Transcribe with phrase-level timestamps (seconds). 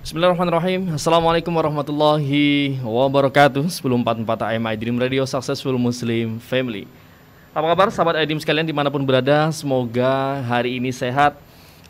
[0.00, 0.96] Bismillahirrahmanirrahim.
[0.96, 3.68] Assalamualaikum warahmatullahi wabarakatuh.
[3.68, 6.88] 1044 AM iDream Radio Successful Muslim Family.
[7.52, 9.52] Apa kabar sahabat iDream sekalian di mana pun berada?
[9.52, 11.36] Semoga hari ini sehat.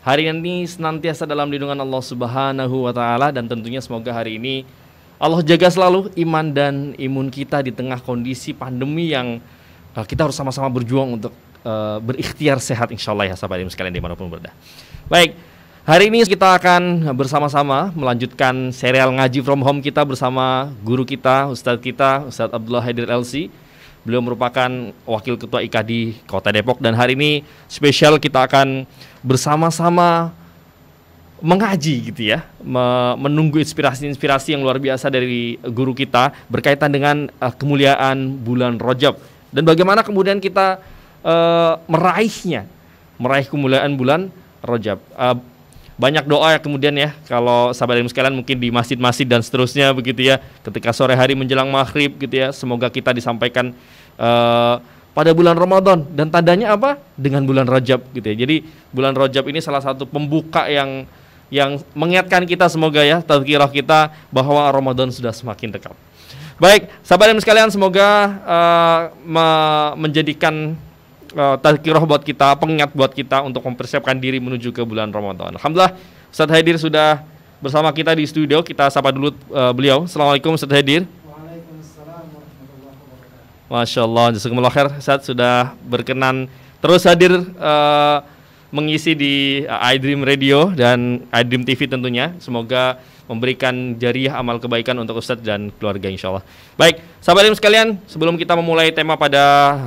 [0.03, 4.67] Hari ini senantiasa dalam lindungan Allah subhanahu wa ta'ala Dan tentunya semoga hari ini
[5.15, 9.39] Allah jaga selalu iman dan imun kita di tengah kondisi pandemi yang
[9.95, 11.31] uh, kita harus sama-sama berjuang untuk
[11.63, 14.51] uh, berikhtiar sehat insya Allah ya sahabat iDream sekalian di mana pun berada.
[15.07, 15.31] Baik,
[15.81, 21.81] Hari ini kita akan bersama-sama melanjutkan serial ngaji from home kita bersama guru kita, Ustadz
[21.81, 23.49] kita, Ustadz Abdullah Haidir LC.
[24.05, 24.69] Beliau merupakan
[25.09, 28.85] wakil ketua IKD Kota Depok dan hari ini spesial kita akan
[29.25, 30.29] bersama-sama
[31.41, 32.45] mengaji gitu ya,
[33.17, 39.17] menunggu inspirasi-inspirasi yang luar biasa dari guru kita berkaitan dengan uh, kemuliaan bulan Rajab
[39.49, 40.77] dan bagaimana kemudian kita
[41.25, 42.69] uh, meraihnya,
[43.17, 44.29] meraih kemuliaan bulan
[44.61, 45.01] Rajab.
[45.17, 45.41] Uh,
[46.01, 47.13] banyak doa ya kemudian ya.
[47.29, 50.41] Kalau sahabat ilmu sekalian mungkin di masjid-masjid dan seterusnya begitu ya.
[50.65, 52.49] Ketika sore hari menjelang maghrib gitu ya.
[52.49, 53.69] Semoga kita disampaikan
[54.17, 54.81] uh,
[55.13, 56.01] pada bulan Ramadan.
[56.09, 56.97] Dan tandanya apa?
[57.13, 58.33] Dengan bulan Rajab gitu ya.
[58.33, 61.05] Jadi bulan Rajab ini salah satu pembuka yang
[61.53, 65.93] yang mengingatkan kita semoga ya tazkirah kita bahwa Ramadan sudah semakin dekat.
[66.57, 68.07] Baik sahabat ilmu sekalian semoga
[68.47, 69.47] uh, me
[69.99, 70.73] menjadikan
[71.35, 75.55] uh, tazkirah buat kita, pengingat buat kita untuk mempersiapkan diri menuju ke bulan Ramadan.
[75.55, 75.95] Alhamdulillah
[76.31, 77.23] Ustaz Haidir sudah
[77.59, 78.63] bersama kita di studio.
[78.63, 80.07] Kita sapa dulu uh, beliau.
[80.07, 81.05] Assalamualaikum Ustaz Haidir.
[83.71, 86.51] Masya Allah, jazakumullah khair Ustaz sudah berkenan
[86.83, 88.19] terus hadir uh,
[88.71, 92.33] mengisi di uh, iDream Radio dan iDream TV tentunya.
[92.39, 92.97] Semoga
[93.27, 96.43] memberikan jariah amal kebaikan untuk Ustadz dan keluarga insya Allah.
[96.75, 99.39] Baik, sahabat ilmu sekalian, sebelum kita memulai tema pada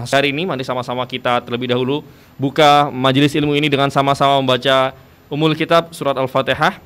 [0.08, 2.00] hari ini, mari sama-sama kita terlebih dahulu
[2.41, 4.96] buka majelis ilmu ini dengan sama-sama membaca
[5.28, 6.80] umul kitab surat Al-Fatihah.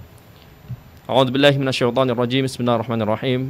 [1.09, 1.33] A'udzu.
[1.33, 3.49] Bismillahirrahmanirrahim.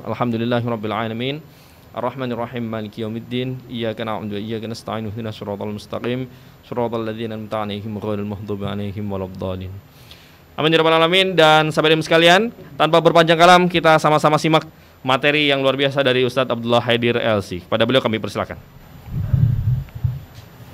[1.98, 3.58] Ar-Rahmanir-Rahim Maliki Yaumiddin.
[3.66, 5.10] Iyyaka na'budu wa iyyaka nasta'in.
[5.10, 6.30] Ihdinas siratal mustaqim.
[6.62, 9.74] Siratal ladzina an'amta 'alaihim ghairil maghdubi 'alaihim waladdallin.
[10.58, 14.66] Amin ya rabbal alamin dan sahabat sekalian, tanpa berpanjang kalam kita sama-sama simak
[15.06, 17.62] materi yang luar biasa dari Ustadz Abdullah Haidir LC.
[17.70, 18.58] Pada beliau kami persilakan.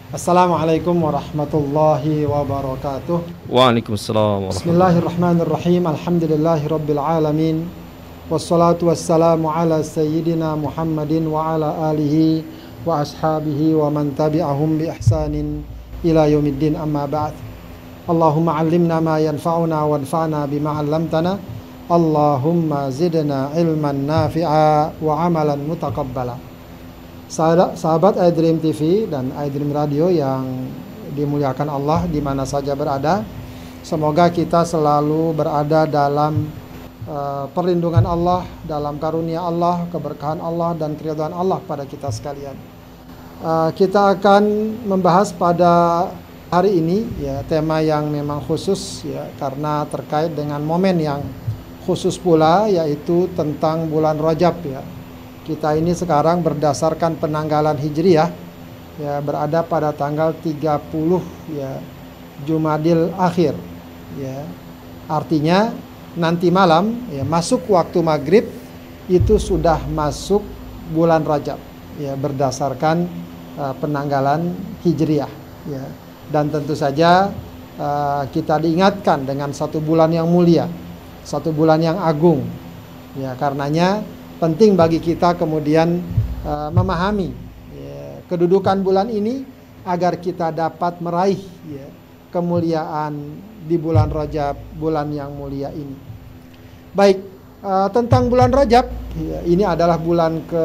[0.08, 3.50] Assalamualaikum warahmatullahi wabarakatuh.
[3.50, 4.56] Waalaikumsalam.
[4.56, 5.84] Bismillahirrahmanirrahim.
[5.84, 7.83] Alhamdulillahi rabbil alamin.
[8.24, 12.40] Wassalatu wassalamu ala sayyidina Muhammadin wa ala alihi
[12.80, 15.60] wa ashabihi wa man tabi'ahum bi ihsanin
[16.00, 16.72] ila yaumiddin.
[16.72, 17.36] Amma ba'd.
[18.08, 21.36] Allahumma allimna ma yanfa'una wanfa'na bima 'allamtana.
[21.92, 26.40] Allahumma zidna ilman nafi'a wa amalan mutaqabbala.
[27.28, 30.72] Sahabat, iDream TV dan iDream Radio yang
[31.12, 33.20] dimuliakan Allah di mana saja berada
[33.84, 36.48] Semoga kita selalu berada dalam
[37.08, 42.56] uh, perlindungan Allah, dalam karunia Allah, keberkahan Allah dan keridhaan Allah pada kita sekalian.
[43.44, 44.44] Uh, kita akan
[44.88, 46.06] membahas pada
[46.48, 51.20] hari ini ya tema yang memang khusus ya karena terkait dengan momen yang
[51.82, 54.80] khusus pula yaitu tentang bulan Rajab ya.
[55.44, 58.32] Kita ini sekarang berdasarkan penanggalan Hijriah
[58.96, 60.62] ya berada pada tanggal 30
[61.52, 61.82] ya
[62.48, 63.52] Jumadil akhir
[64.16, 64.46] ya.
[65.04, 65.74] Artinya
[66.14, 68.46] nanti malam ya masuk waktu maghrib
[69.10, 70.40] itu sudah masuk
[70.94, 71.58] bulan Rajab
[72.00, 73.06] ya berdasarkan
[73.58, 75.30] uh, penanggalan Hijriah
[75.68, 75.84] ya
[76.32, 77.28] dan tentu saja
[77.78, 80.68] uh, kita diingatkan dengan satu bulan yang mulia,
[81.26, 82.44] satu bulan yang agung.
[83.14, 84.02] Ya, karenanya
[84.42, 86.02] penting bagi kita kemudian
[86.42, 87.30] uh, memahami
[87.70, 89.46] ya, kedudukan bulan ini
[89.86, 91.38] agar kita dapat meraih
[91.68, 91.86] ya,
[92.34, 95.96] kemuliaan di bulan Rajab, bulan yang mulia ini.
[96.92, 97.18] Baik,
[97.64, 98.86] uh, tentang bulan Rajab,
[99.18, 100.64] ya, ini adalah bulan ke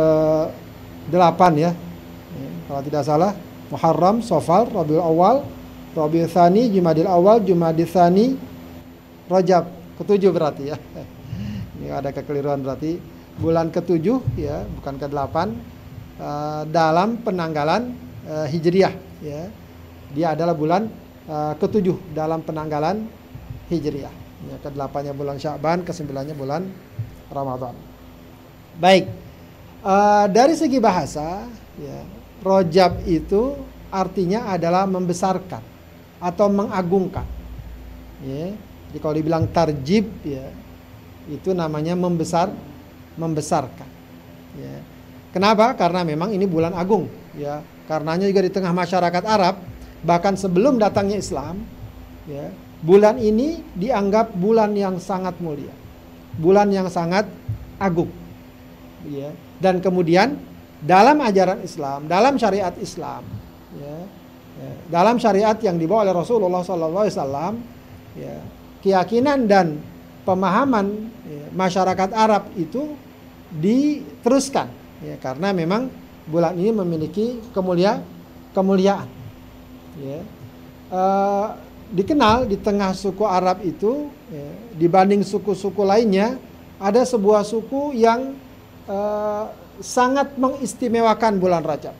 [1.09, 1.71] 8 ya.
[2.69, 3.33] kalau tidak salah
[3.69, 5.45] Muharram, Sofal, Rabiul Awal,
[5.93, 8.37] Rabiul Thani, Jumadil Awal, Jumadil Thani,
[9.29, 9.69] Rajab.
[10.01, 10.77] Ketujuh berarti ya.
[11.77, 12.97] Ini ada kekeliruan berarti.
[13.39, 15.53] Bulan ketujuh ya, bukan ke delapan.
[16.19, 17.95] Uh, dalam penanggalan
[18.27, 18.91] uh, Hijriah
[19.23, 19.47] ya.
[20.11, 20.89] Dia adalah bulan
[21.29, 23.05] uh, ketujuh dalam penanggalan
[23.69, 24.11] Hijriah.
[24.39, 26.65] Ya, ke delapannya bulan Sya'ban, ke sembilannya bulan
[27.29, 27.75] Ramadan.
[28.81, 29.05] Baik.
[29.79, 31.47] Uh, dari segi bahasa
[31.79, 31.99] ya,
[32.43, 33.55] Rojab itu
[33.91, 35.63] artinya adalah membesarkan
[36.19, 37.27] atau mengagungkan.
[38.23, 38.55] Ya.
[38.89, 40.49] Jadi kalau dibilang tarjib ya
[41.29, 42.49] itu namanya membesar
[43.15, 43.87] membesarkan.
[44.57, 44.81] Ya.
[45.29, 45.77] Kenapa?
[45.77, 47.05] Karena memang ini bulan agung
[47.37, 47.61] ya.
[47.85, 49.55] Karenanya juga di tengah masyarakat Arab
[50.05, 51.63] bahkan sebelum datangnya Islam
[52.27, 52.51] ya,
[52.83, 55.75] bulan ini dianggap bulan yang sangat mulia.
[56.39, 57.27] bulan yang sangat
[57.75, 58.09] agung.
[59.07, 59.35] Ya.
[59.59, 60.39] Dan kemudian
[60.79, 63.27] dalam ajaran Islam, dalam syariat Islam,
[63.75, 63.97] ya,
[64.55, 67.59] ya, dalam syariat yang dibawa oleh Rasulullah SAW,
[68.15, 68.39] ya,
[68.79, 69.83] keyakinan dan
[70.23, 72.95] pemahaman ya, masyarakat Arab itu
[73.51, 74.71] diteruskan,
[75.03, 75.91] ya, karena memang
[76.31, 77.99] bulan ini memiliki kemulia
[78.55, 79.18] kemuliaan.
[79.99, 80.19] Ya.
[80.89, 81.47] Uh,
[81.91, 84.47] dikenal di tengah suku Arab itu ya,
[84.77, 86.37] dibanding suku-suku lainnya
[86.79, 88.33] ada sebuah suku yang
[88.87, 89.51] uh,
[89.83, 91.95] sangat mengistimewakan bulan Rajab.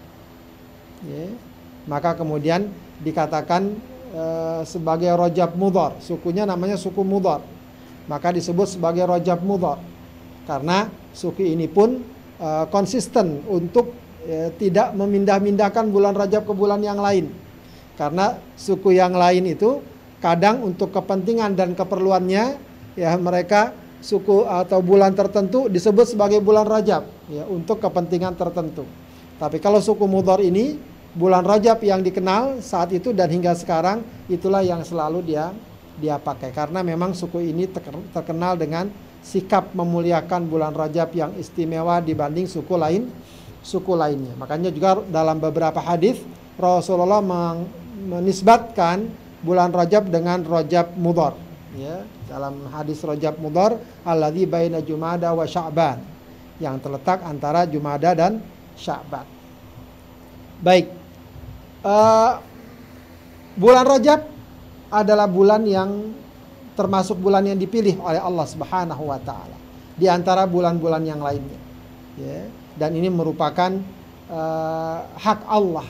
[1.04, 1.28] Ya.
[1.88, 2.72] Maka kemudian
[3.04, 3.76] dikatakan
[4.16, 7.44] uh, sebagai Rajab Mudhar, sukunya namanya suku Mudhar.
[8.08, 9.80] Maka disebut sebagai Rajab Mudhar.
[10.48, 12.02] Karena suku ini pun
[12.40, 13.92] uh, konsisten untuk
[14.26, 17.49] uh, tidak memindah-mindahkan bulan Rajab ke bulan yang lain.
[18.00, 19.84] Karena suku yang lain itu
[20.24, 22.56] kadang untuk kepentingan dan keperluannya
[22.96, 28.88] ya mereka suku atau bulan tertentu disebut sebagai bulan Rajab ya untuk kepentingan tertentu.
[29.36, 30.80] Tapi kalau suku Mudhar ini
[31.12, 34.00] bulan Rajab yang dikenal saat itu dan hingga sekarang
[34.32, 35.52] itulah yang selalu dia
[36.00, 37.68] dia pakai karena memang suku ini
[38.16, 38.88] terkenal dengan
[39.20, 43.12] sikap memuliakan bulan Rajab yang istimewa dibanding suku lain
[43.60, 44.32] suku lainnya.
[44.40, 46.24] Makanya juga dalam beberapa hadis
[46.56, 47.24] Rasulullah
[48.00, 49.12] menisbatkan
[49.44, 51.36] bulan Rajab dengan Rajab Mudhar
[51.76, 56.02] ya dalam hadis Rajab Mudhar alladzi baina Jumada wa Sya'ban
[56.60, 58.44] yang terletak antara Jumada dan
[58.76, 59.26] Sya'ban.
[60.60, 60.92] Baik.
[61.80, 62.44] Uh,
[63.56, 64.28] bulan Rajab
[64.92, 66.12] adalah bulan yang
[66.76, 69.56] termasuk bulan yang dipilih oleh Allah Subhanahu wa taala
[69.96, 71.60] di antara bulan-bulan yang lainnya.
[72.20, 73.80] Ya, dan ini merupakan
[74.28, 75.88] uh, hak Allah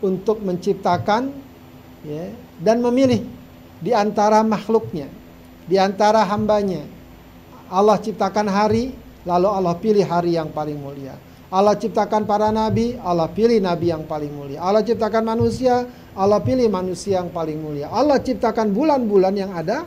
[0.00, 1.32] untuk menciptakan
[2.04, 3.24] ya, dan memilih
[3.80, 5.08] di antara makhluknya,
[5.64, 6.84] di antara hambanya.
[7.70, 8.90] Allah ciptakan hari,
[9.22, 11.14] lalu Allah pilih hari yang paling mulia.
[11.50, 14.62] Allah ciptakan para nabi, Allah pilih nabi yang paling mulia.
[14.62, 17.90] Allah ciptakan manusia, Allah pilih manusia yang paling mulia.
[17.90, 19.86] Allah ciptakan bulan-bulan yang ada,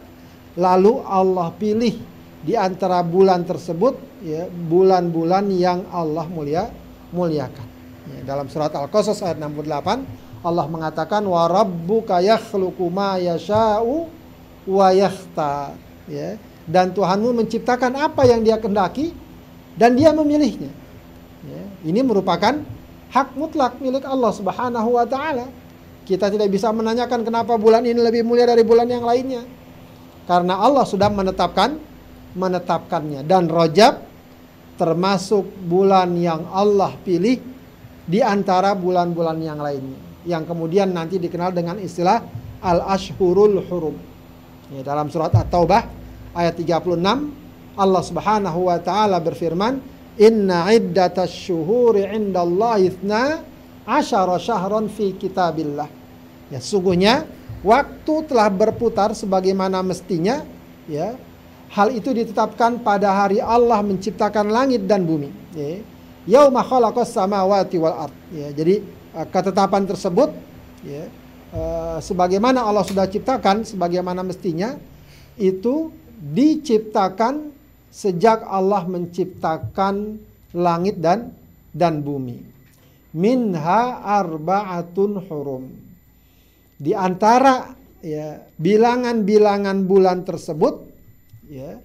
[0.56, 1.96] lalu Allah pilih
[2.44, 6.68] di antara bulan tersebut ya bulan-bulan yang Allah mulia
[7.16, 7.73] muliakan.
[8.04, 14.12] Ya, dalam surat Al-Qasas ayat 68 Allah mengatakan wa rabbuka yakhluqu ma yasha'u
[14.68, 15.80] wa yakhtar
[16.12, 16.36] ya.
[16.64, 19.12] Dan Tuhanmu menciptakan apa yang dia kendaki
[19.76, 20.72] dan dia memilihnya.
[21.44, 21.64] Ya.
[21.84, 22.56] ini merupakan
[23.12, 25.52] hak mutlak milik Allah Subhanahu wa taala.
[26.08, 29.44] Kita tidak bisa menanyakan kenapa bulan ini lebih mulia dari bulan yang lainnya.
[30.24, 31.76] Karena Allah sudah menetapkan
[32.36, 33.28] menetapkannya.
[33.28, 34.04] Dan Rajab
[34.80, 37.40] termasuk bulan yang Allah pilih
[38.04, 42.24] di antara bulan-bulan yang lainnya yang kemudian nanti dikenal dengan istilah
[42.64, 43.96] al-ashhurul hurum.
[44.72, 45.84] Ya, dalam surat At-Taubah
[46.32, 49.84] ayat 36 Allah Subhanahu wa taala berfirman,
[50.16, 53.44] "Inna iddatasy syuhuri 'indallahi itsna
[53.84, 55.90] asyara syahran fi kitabillah."
[56.48, 57.28] Ya, sungguhnya
[57.66, 60.48] waktu telah berputar sebagaimana mestinya,
[60.88, 61.20] ya.
[61.74, 65.82] Hal itu ditetapkan pada hari Allah menciptakan langit dan bumi, ya.
[66.26, 68.16] Yauma khalaqas samawati wal ard.
[68.32, 68.84] Ya, jadi
[69.14, 70.34] Eh, ketetapan tersebut
[70.82, 71.06] ya
[71.54, 74.74] uh, sebagaimana Allah sudah ciptakan sebagaimana mestinya
[75.38, 77.54] itu diciptakan
[77.94, 80.18] sejak Allah menciptakan
[80.58, 81.30] langit dan
[81.78, 82.42] dan bumi.
[83.14, 85.70] Minha arba'atun hurum.
[86.82, 87.70] Di antara
[88.02, 90.90] ya bilangan-bilangan bulan tersebut
[91.54, 91.78] ya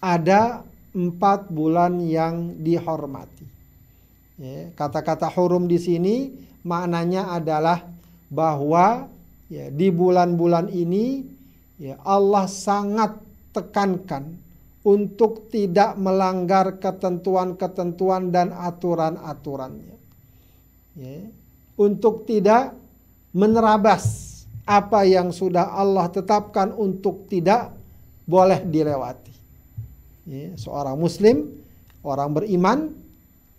[0.00, 0.64] ada
[0.98, 3.46] empat bulan yang dihormati.
[4.38, 6.34] Ya, kata-kata hurum di sini
[6.66, 7.86] maknanya adalah
[8.26, 9.06] bahwa
[9.46, 11.22] ya, di bulan-bulan ini
[11.78, 13.18] ya, Allah sangat
[13.54, 14.34] tekankan
[14.82, 19.96] untuk tidak melanggar ketentuan-ketentuan dan aturan-aturannya.
[20.98, 21.18] Ya,
[21.78, 22.74] untuk tidak
[23.30, 24.34] menerabas
[24.66, 27.70] apa yang sudah Allah tetapkan untuk tidak
[28.26, 29.27] boleh dilewati.
[30.28, 31.56] Ya, seorang muslim,
[32.04, 32.92] orang beriman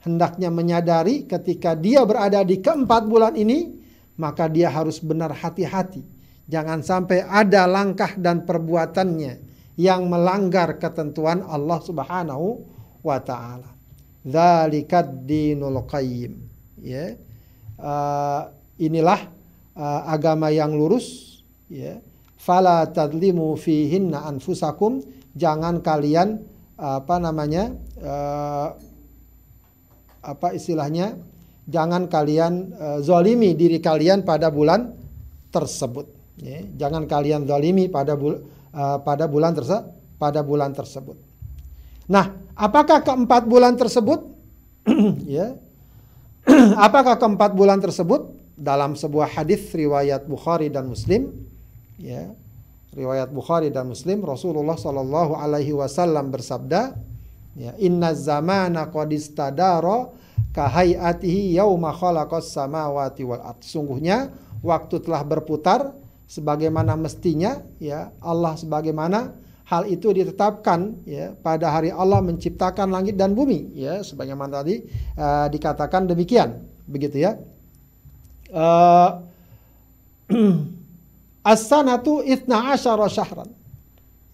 [0.06, 3.74] hendaknya menyadari ketika dia berada di keempat bulan ini,
[4.22, 6.06] maka dia harus benar hati-hati.
[6.46, 9.42] Jangan sampai ada langkah dan perbuatannya
[9.82, 12.62] yang melanggar ketentuan Allah Subhanahu
[13.02, 13.74] wa taala.
[14.22, 16.38] Dzalikad dinul qayyim.
[16.86, 17.18] Ya.
[17.82, 18.46] Uh,
[18.78, 19.26] inilah
[19.74, 21.98] uh, agama yang lurus, ya.
[22.38, 25.02] Fala tadlimu fihinna anfusakum,
[25.34, 26.44] jangan kalian
[26.80, 27.76] apa namanya?
[28.00, 28.70] Uh,
[30.20, 31.16] apa istilahnya
[31.68, 34.92] jangan kalian uh, zolimi diri kalian pada bulan
[35.48, 36.12] tersebut
[36.44, 36.60] ya.
[36.76, 39.88] jangan kalian zolimi pada bul uh, pada bulan tersebut
[40.20, 41.16] pada bulan tersebut
[42.10, 44.26] Nah, apakah keempat bulan tersebut?
[45.30, 45.54] ya,
[46.90, 51.30] apakah keempat bulan tersebut dalam sebuah hadis riwayat Bukhari dan Muslim?
[52.02, 52.34] Ya,
[52.94, 56.98] riwayat Bukhari dan Muslim Rasulullah Shallallahu Alaihi Wasallam bersabda,
[57.58, 60.10] ya, Inna zamana qad istadara
[60.54, 63.62] kahayatihi yauma khalaqas samawati wal ard.
[63.62, 64.34] Sungguhnya
[64.66, 65.94] waktu telah berputar
[66.30, 69.34] sebagaimana mestinya ya Allah sebagaimana
[69.66, 74.86] hal itu ditetapkan ya pada hari Allah menciptakan langit dan bumi ya sebagaimana tadi
[75.18, 77.38] uh, dikatakan demikian begitu ya
[78.54, 79.22] uh,
[81.44, 83.50] as-sanatu itna asyara syahran.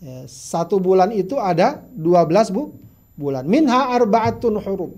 [0.03, 2.75] Ya, satu bulan itu ada 12 bu
[3.15, 3.47] bulan.
[3.47, 4.91] Minha arbaatun hurum.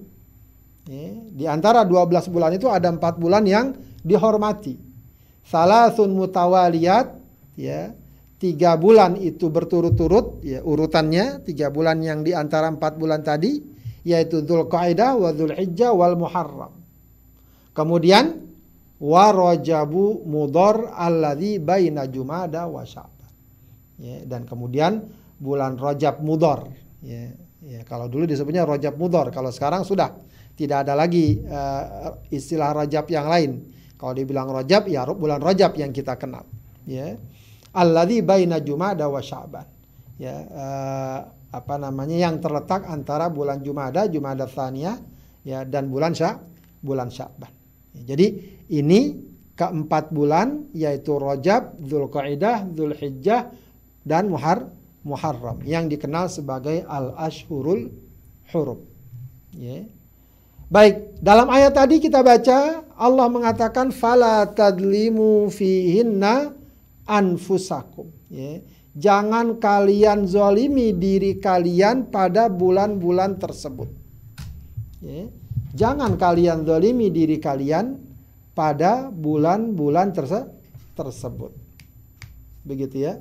[0.87, 4.79] Ya, di antara 12 bulan itu ada empat bulan yang dihormati.
[5.47, 7.15] Salasun mutawaliyat
[7.55, 7.95] ya
[8.37, 13.63] tiga bulan itu berturut-turut ya urutannya tiga bulan yang di antara empat bulan tadi
[14.07, 16.71] yaitu Dzulqa'dah wa Dzulhijjah wal Muharram.
[17.75, 18.46] Kemudian
[18.97, 23.31] wa Rajabu Mudhar alladzi baina Jumada wa Sya'ban.
[23.97, 25.05] Ya, dan kemudian
[25.37, 26.69] bulan Rajab Mudhar
[27.01, 30.13] ya, ya kalau dulu disebutnya Rajab Mudhar kalau sekarang sudah
[30.57, 33.51] tidak ada lagi uh, istilah Rajab yang lain.
[33.97, 36.45] Kalau dibilang Rajab ya bulan Rajab yang kita kenal
[36.85, 37.17] ya
[37.73, 39.65] alladzi baina Jumada wa Sya'ban.
[40.17, 41.19] Ya, uh,
[41.53, 44.97] apa namanya yang terletak antara bulan Jumada, Jumada Tsaniyah
[45.45, 46.37] ya dan bulan Sya
[46.81, 47.56] bulan Sya'ban.
[47.97, 48.37] Ya, jadi
[48.69, 49.27] ini
[49.57, 53.49] keempat bulan yaitu Rajab, Dzulqa'dah, Dzulhijjah
[54.05, 54.69] dan Muhar
[55.07, 57.89] Muharram yang dikenal sebagai al-ashhurul
[58.51, 58.83] hurum.
[59.55, 59.87] Ya.
[60.67, 66.51] Baik, dalam ayat tadi kita baca Allah mengatakan fala tadlimu fihinna
[67.07, 68.11] anfusakum.
[68.27, 68.59] Ya.
[68.97, 73.87] Jangan kalian zolimi diri kalian pada bulan-bulan tersebut.
[74.99, 75.31] Ya.
[75.75, 77.97] Jangan kalian zolimi diri kalian
[78.55, 80.47] pada bulan-bulan terse
[80.95, 81.51] tersebut.
[82.63, 83.13] Begitu ya.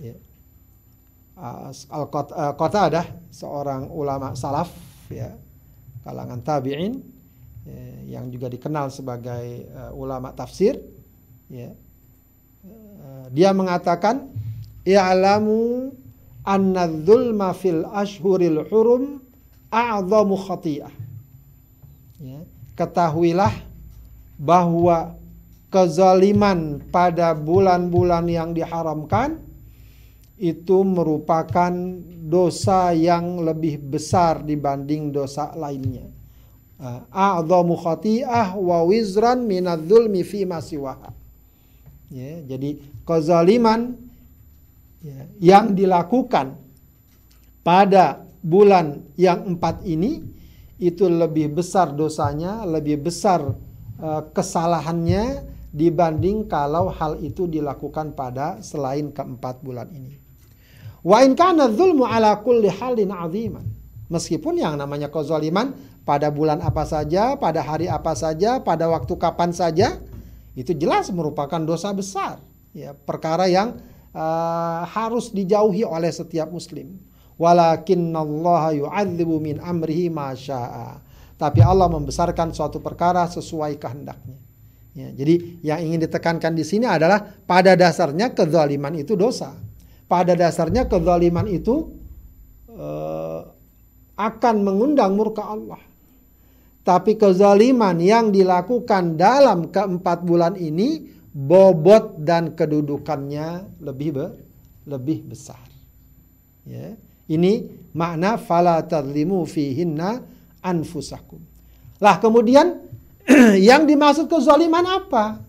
[0.00, 0.16] ya.
[1.92, 4.72] Al-Kota ada seorang ulama salaf
[5.12, 5.36] ya
[6.00, 6.96] kalangan tabi'in
[7.68, 10.80] ya, yang juga dikenal sebagai uh, ulama tafsir
[11.52, 11.76] ya
[13.30, 14.30] dia mengatakan
[14.86, 15.90] i'lamu
[16.46, 19.18] anna dzulma fil ashhuril hurum
[19.70, 20.92] a'zamu khati'ah.
[22.16, 22.40] Ya,
[22.80, 23.52] ketahuilah
[24.40, 25.16] bahwa
[25.68, 29.36] kezaliman pada bulan-bulan yang diharamkan
[30.40, 31.72] itu merupakan
[32.24, 36.08] dosa yang lebih besar dibanding dosa lainnya.
[37.08, 41.08] A'zamu khati'ah wa wizran minadz-dzulmi fi ma siwaha.
[42.12, 43.96] Ya, jadi kezaliman
[45.00, 46.52] ya, yang dilakukan
[47.64, 50.35] pada bulan yang empat ini
[50.76, 53.40] itu lebih besar dosanya, lebih besar
[54.00, 60.16] uh, kesalahannya dibanding kalau hal itu dilakukan pada selain keempat bulan ini.
[61.04, 63.66] Wa in kana dzulmu ala kulli halin aziman.
[64.06, 65.74] Meskipun yang namanya kezaliman
[66.06, 69.98] pada bulan apa saja, pada hari apa saja, pada waktu kapan saja,
[70.54, 72.38] itu jelas merupakan dosa besar,
[72.70, 73.76] ya, perkara yang
[74.14, 76.96] uh, harus dijauhi oleh setiap muslim.
[77.36, 81.04] Walakinnallaha yu'adzibu min amrihi masya'a.
[81.36, 84.40] Tapi Allah membesarkan suatu perkara sesuai kehendaknya.
[84.96, 89.52] Ya, jadi yang ingin ditekankan di sini adalah pada dasarnya kezaliman itu dosa.
[90.08, 91.92] Pada dasarnya kezaliman itu
[92.72, 93.44] uh,
[94.16, 95.76] akan mengundang murka Allah.
[96.80, 101.04] Tapi kezaliman yang dilakukan dalam keempat bulan ini
[101.36, 104.26] bobot dan kedudukannya lebih be,
[104.88, 105.60] lebih besar.
[106.64, 106.96] Ya.
[107.26, 107.66] Ini
[107.96, 110.22] makna fala tadlimu fihinna
[110.62, 111.42] anfusakum.
[111.98, 112.82] Lah kemudian
[113.68, 115.42] yang dimaksud kezaliman apa?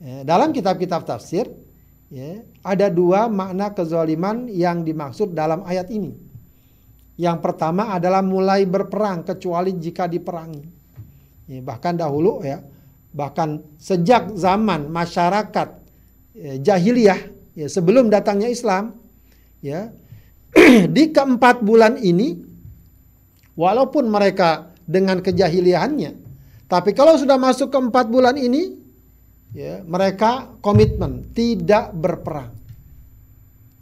[0.00, 1.46] Ya, dalam kitab-kitab tafsir
[2.08, 6.16] ya, ada dua makna kezaliman yang dimaksud dalam ayat ini.
[7.20, 10.64] Yang pertama adalah mulai berperang kecuali jika diperangi.
[11.52, 12.64] Ya, bahkan dahulu ya,
[13.12, 15.68] bahkan sejak zaman masyarakat
[16.32, 17.20] ya, jahiliyah
[17.60, 18.96] ya, sebelum datangnya Islam,
[19.60, 19.92] ya
[20.96, 22.34] di keempat bulan ini,
[23.54, 26.12] walaupun mereka dengan kejahiliahannya,
[26.70, 28.78] tapi kalau sudah masuk ke empat bulan ini,
[29.54, 32.50] ya, mereka komitmen tidak berperang,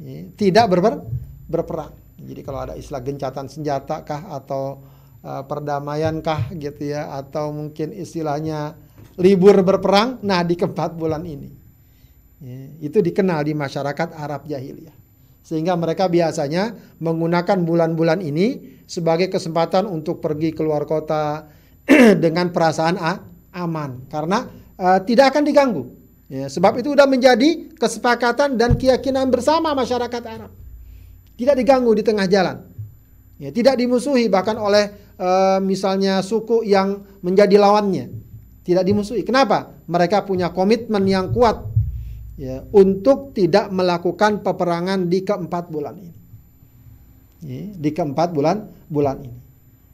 [0.00, 0.80] ya, tidak ber
[1.48, 1.92] berperang.
[2.18, 4.82] Jadi kalau ada istilah gencatan senjata kah atau
[5.22, 8.74] uh, perdamaian kah gitu ya atau mungkin istilahnya
[9.18, 11.50] libur berperang, nah di keempat bulan ini.
[12.38, 14.94] Ya, itu dikenal di masyarakat Arab jahiliyah.
[15.42, 21.48] Sehingga mereka biasanya menggunakan bulan-bulan ini sebagai kesempatan untuk pergi keluar kota
[22.24, 22.96] dengan perasaan
[23.52, 25.84] aman karena uh, tidak akan diganggu.
[26.28, 30.52] Ya, sebab itu sudah menjadi kesepakatan dan keyakinan bersama masyarakat Arab.
[31.40, 32.68] Tidak diganggu di tengah jalan.
[33.40, 38.12] Ya, tidak dimusuhi bahkan oleh uh, misalnya suku yang menjadi lawannya.
[38.60, 39.24] Tidak dimusuhi.
[39.24, 39.72] Kenapa?
[39.88, 41.64] Mereka punya komitmen yang kuat
[42.38, 46.16] ya, untuk tidak melakukan peperangan di keempat bulan ini.
[47.42, 49.38] Ya, di keempat bulan bulan ini.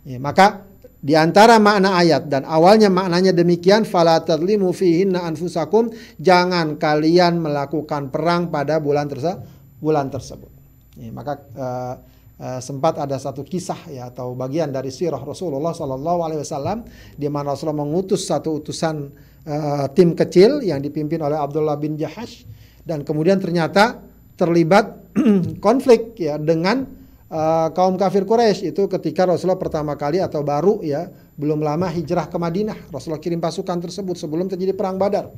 [0.04, 0.68] Ya, maka
[1.04, 4.24] di antara makna ayat dan awalnya maknanya demikian fala
[4.72, 9.44] fihinna anfusakum jangan kalian melakukan perang pada bulan tersebut
[9.84, 10.48] bulan tersebut.
[10.96, 11.94] Ya, maka uh,
[12.40, 16.88] uh, sempat ada satu kisah ya atau bagian dari sirah Rasulullah Shallallahu Alaihi Wasallam
[17.20, 19.12] di mana Rasulullah mengutus satu utusan
[19.48, 22.44] uh, tim kecil yang dipimpin oleh Abdullah bin Jahash
[22.84, 24.00] dan kemudian ternyata
[24.36, 25.14] terlibat
[25.66, 26.84] konflik ya dengan
[27.30, 32.28] uh, kaum kafir Quraisy itu ketika Rasulullah pertama kali atau baru ya belum lama hijrah
[32.28, 35.30] ke Madinah Rasulullah kirim pasukan tersebut sebelum terjadi perang Badar.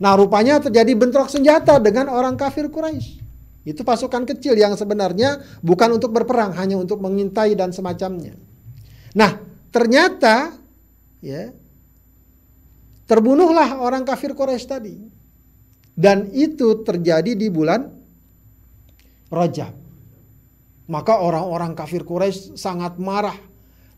[0.00, 3.20] Nah rupanya terjadi bentrok senjata dengan orang kafir Quraisy.
[3.60, 8.32] Itu pasukan kecil yang sebenarnya bukan untuk berperang, hanya untuk mengintai dan semacamnya.
[9.12, 9.36] Nah,
[9.68, 10.56] ternyata
[11.20, 11.52] ya
[13.10, 14.94] terbunuhlah orang kafir Quraisy tadi.
[15.98, 17.90] Dan itu terjadi di bulan
[19.26, 19.74] Rajab.
[20.86, 23.34] Maka orang-orang kafir Quraisy sangat marah.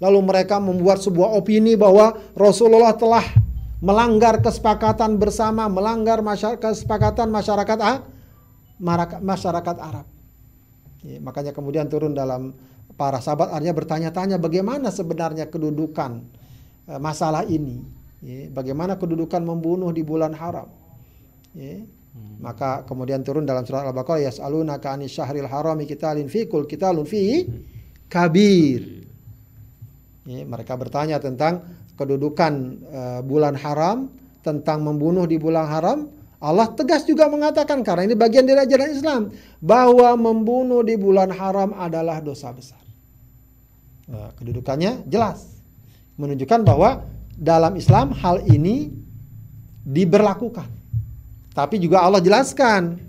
[0.00, 3.23] Lalu mereka membuat sebuah opini bahwa Rasulullah telah
[3.85, 8.02] melanggar kesepakatan bersama, melanggar masyarakat, kesepakatan masyarakat ah,
[9.23, 10.07] masyarakat Arab.
[11.02, 12.54] Ya, makanya kemudian turun dalam
[12.95, 16.23] para sahabat artinya bertanya-tanya bagaimana sebenarnya kedudukan
[16.87, 18.01] uh, masalah ini.
[18.23, 20.71] Ya, bagaimana kedudukan membunuh di bulan haram.
[21.59, 22.38] Ya, hmm.
[22.38, 27.50] Maka kemudian turun dalam surat Al-Baqarah yas'alunaka 'anis syahril harami qitalin fi kul qitalun fi
[28.07, 29.02] kabir.
[30.23, 31.67] Ya, mereka bertanya tentang
[31.99, 32.52] kedudukan
[32.95, 34.06] uh, bulan haram,
[34.47, 36.06] tentang membunuh di bulan haram,
[36.43, 39.23] Allah tegas juga mengatakan karena ini bagian dari ajaran Islam
[39.63, 42.82] bahwa membunuh di bulan haram adalah dosa besar.
[44.11, 45.47] Nah, kedudukannya jelas
[46.19, 47.06] menunjukkan bahwa
[47.43, 48.95] dalam Islam hal ini
[49.83, 50.71] diberlakukan.
[51.52, 53.02] Tapi juga Allah jelaskan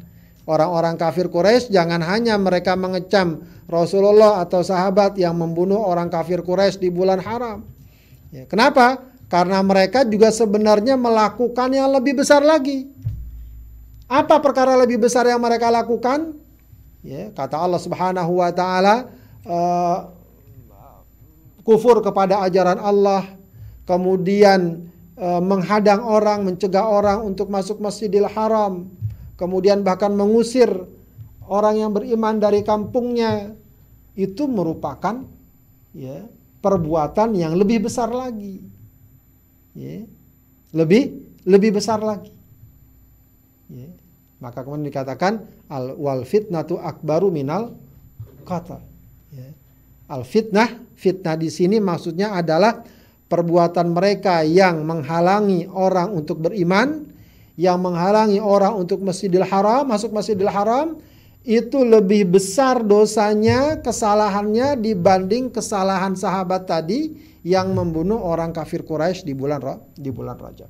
[0.50, 6.82] orang-orang kafir Quraisy jangan hanya mereka mengecam Rasulullah atau sahabat yang membunuh orang kafir Quraisy
[6.82, 7.62] di bulan haram.
[8.34, 9.06] Ya, kenapa?
[9.30, 12.90] Karena mereka juga sebenarnya melakukan yang lebih besar lagi
[14.14, 16.38] apa perkara lebih besar yang mereka lakukan?
[17.02, 19.10] Ya, kata Allah Subhanahu wa taala
[19.44, 20.14] uh,
[21.66, 23.26] kufur kepada ajaran Allah,
[23.84, 28.88] kemudian uh, menghadang orang, mencegah orang untuk masuk Masjidil Haram,
[29.36, 30.70] kemudian bahkan mengusir
[31.48, 33.56] orang yang beriman dari kampungnya.
[34.14, 35.26] Itu merupakan
[35.98, 36.22] ya,
[36.62, 38.62] perbuatan yang lebih besar lagi.
[39.74, 40.06] Ya,
[40.70, 41.18] lebih
[41.50, 42.30] lebih besar lagi.
[43.74, 43.90] Ya.
[44.38, 45.42] Maka kemudian dikatakan
[45.72, 47.74] al wal fitnatu akbaru minal
[48.46, 48.78] kata.
[49.34, 49.50] Ya.
[50.06, 52.86] Al fitnah, fitnah di sini maksudnya adalah
[53.34, 57.10] perbuatan mereka yang menghalangi orang untuk beriman,
[57.58, 61.02] yang menghalangi orang untuk Masjidil Haram, masuk Masjidil Haram,
[61.42, 69.34] itu lebih besar dosanya, kesalahannya dibanding kesalahan sahabat tadi yang membunuh orang kafir Quraisy di
[69.34, 69.60] bulan
[69.98, 70.70] di bulan Rajab.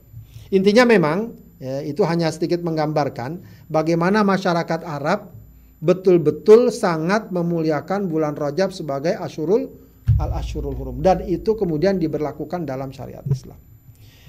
[0.55, 3.39] Intinya memang Ya, itu hanya sedikit menggambarkan
[3.71, 5.31] bagaimana masyarakat Arab
[5.79, 9.71] betul-betul sangat memuliakan bulan Rajab sebagai Asyurul
[10.19, 13.57] al-Asyurul Hurum dan itu kemudian diberlakukan dalam syariat Islam.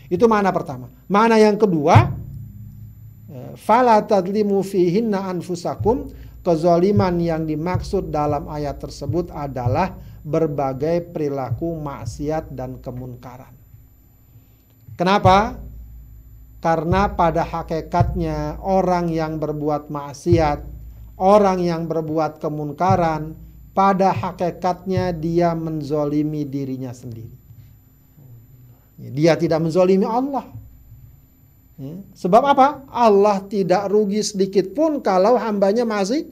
[0.08, 0.92] Itu mana pertama.
[1.08, 2.12] Mana yang kedua,
[3.28, 6.12] ya, fala tadlimu fihinna anfusakum
[6.44, 13.52] kezaliman yang dimaksud dalam ayat tersebut adalah berbagai perilaku maksiat dan kemunkaran.
[14.94, 15.58] Kenapa?
[16.64, 20.64] Karena pada hakikatnya orang yang berbuat maksiat,
[21.20, 23.36] orang yang berbuat kemunkaran,
[23.74, 27.34] pada hakikatnya dia menzolimi dirinya sendiri.
[28.94, 30.46] Dia tidak menzolimi Allah.
[31.74, 31.98] Ya.
[32.14, 32.86] Sebab apa?
[32.86, 36.30] Allah tidak rugi sedikit pun kalau hambanya masih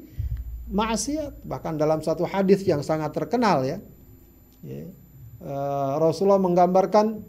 [0.70, 1.42] maksiat.
[1.42, 3.82] Bahkan dalam satu hadis yang sangat terkenal ya,
[4.62, 4.86] ya
[5.42, 7.20] uh, Rasulullah menggambarkan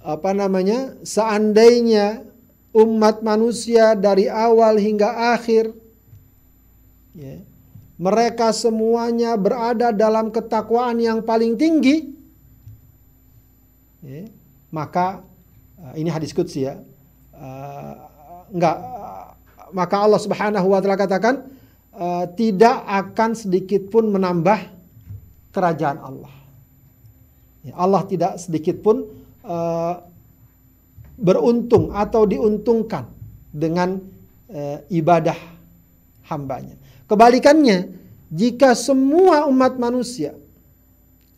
[0.00, 2.24] apa namanya seandainya
[2.72, 5.76] umat manusia dari awal hingga akhir
[7.12, 7.36] ya,
[8.00, 12.08] mereka semuanya berada dalam ketakwaan yang paling tinggi
[14.00, 14.24] ya,
[14.72, 15.20] maka
[15.76, 16.80] eh, ini hadis qudsi ya
[17.36, 17.94] uh,
[18.48, 18.76] enggak
[19.72, 21.46] maka Allah Subhanahu wa taala katakan
[21.94, 24.58] uh, tidak akan sedikit pun menambah
[25.54, 26.32] kerajaan Allah.
[27.60, 29.04] Ya, Allah tidak sedikit pun
[29.44, 29.94] uh,
[31.20, 33.04] beruntung atau diuntungkan
[33.52, 34.00] dengan
[34.48, 35.36] uh, ibadah
[36.30, 36.78] hambanya.
[37.10, 37.90] Kebalikannya,
[38.30, 40.38] jika semua umat manusia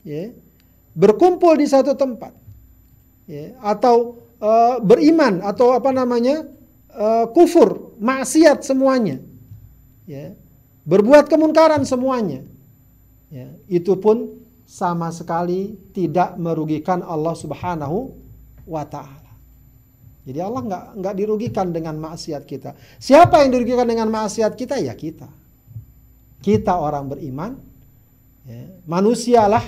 [0.05, 0.29] ya,
[0.93, 2.37] berkumpul di satu tempat
[3.25, 6.45] ya, atau uh, beriman atau apa namanya
[6.93, 9.25] uh, kufur, maksiat semuanya,
[10.05, 10.37] ya,
[10.85, 12.45] berbuat kemunkaran semuanya,
[13.33, 14.29] ya, itu pun
[14.69, 18.13] sama sekali tidak merugikan Allah Subhanahu
[18.69, 19.33] wa Ta'ala.
[20.29, 22.77] Jadi Allah nggak nggak dirugikan dengan maksiat kita.
[23.01, 24.77] Siapa yang dirugikan dengan maksiat kita?
[24.79, 25.41] Ya kita.
[26.42, 27.55] Kita orang beriman.
[28.42, 29.62] Ya, manusialah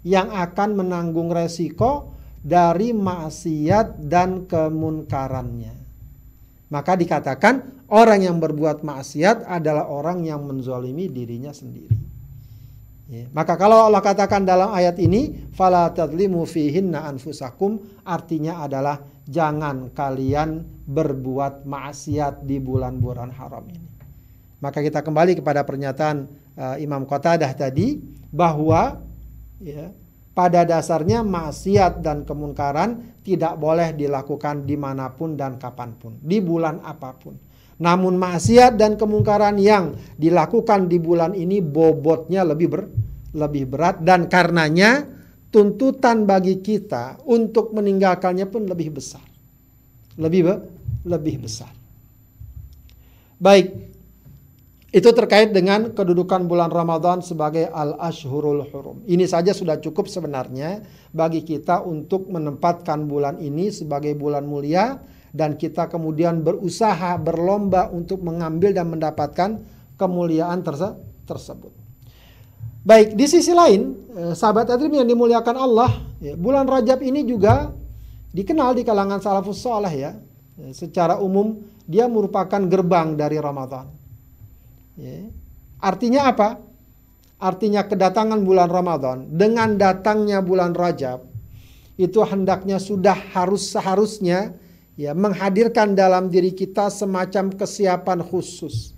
[0.00, 5.76] yang akan menanggung resiko dari maksiat dan kemunkarannya.
[6.72, 11.96] Maka dikatakan orang yang berbuat maksiat adalah orang yang menzolimi dirinya sendiri.
[13.08, 13.28] Ya.
[13.36, 20.64] Maka kalau Allah katakan dalam ayat ini, fala tadlimu fihinna anfusakum, artinya adalah jangan kalian
[20.88, 23.93] berbuat maksiat di bulan-bulan haram ini.
[24.64, 26.24] Maka kita kembali kepada pernyataan
[26.56, 28.00] uh, Imam Qatadah tadi
[28.32, 28.96] bahwa
[29.60, 29.92] ya,
[30.32, 36.40] pada dasarnya maksiat dan kemunkaran tidak boleh dilakukan di mana pun dan kapan pun, di
[36.40, 37.36] bulan apa pun.
[37.76, 42.88] Namun maksiat dan kemungkaran yang dilakukan di bulan ini bobotnya lebih ber,
[43.36, 45.04] lebih berat dan karenanya
[45.52, 49.22] tuntutan bagi kita untuk meninggalkannya pun lebih besar.
[50.16, 50.40] Lebih
[51.04, 51.70] lebih besar.
[53.36, 53.93] Baik.
[54.94, 59.02] Itu terkait dengan kedudukan bulan Ramadan sebagai al-ashhurul hurum.
[59.10, 65.02] Ini saja sudah cukup sebenarnya bagi kita untuk menempatkan bulan ini sebagai bulan mulia
[65.34, 69.58] dan kita kemudian berusaha berlomba untuk mengambil dan mendapatkan
[69.98, 70.94] kemuliaan terse
[71.26, 71.74] tersebut.
[72.86, 75.90] Baik, di sisi lain, eh, sahabat Adrim yang dimuliakan Allah,
[76.22, 77.74] ya, bulan Rajab ini juga
[78.30, 80.14] dikenal di kalangan salafus soleh ya.
[80.54, 80.70] ya.
[80.70, 84.03] Secara umum dia merupakan gerbang dari Ramadan.
[84.94, 85.28] Ya.
[85.82, 86.62] Artinya apa?
[87.42, 91.26] Artinya kedatangan bulan Ramadan dengan datangnya bulan Rajab
[91.94, 94.54] itu hendaknya sudah harus seharusnya
[94.98, 98.94] ya menghadirkan dalam diri kita semacam kesiapan khusus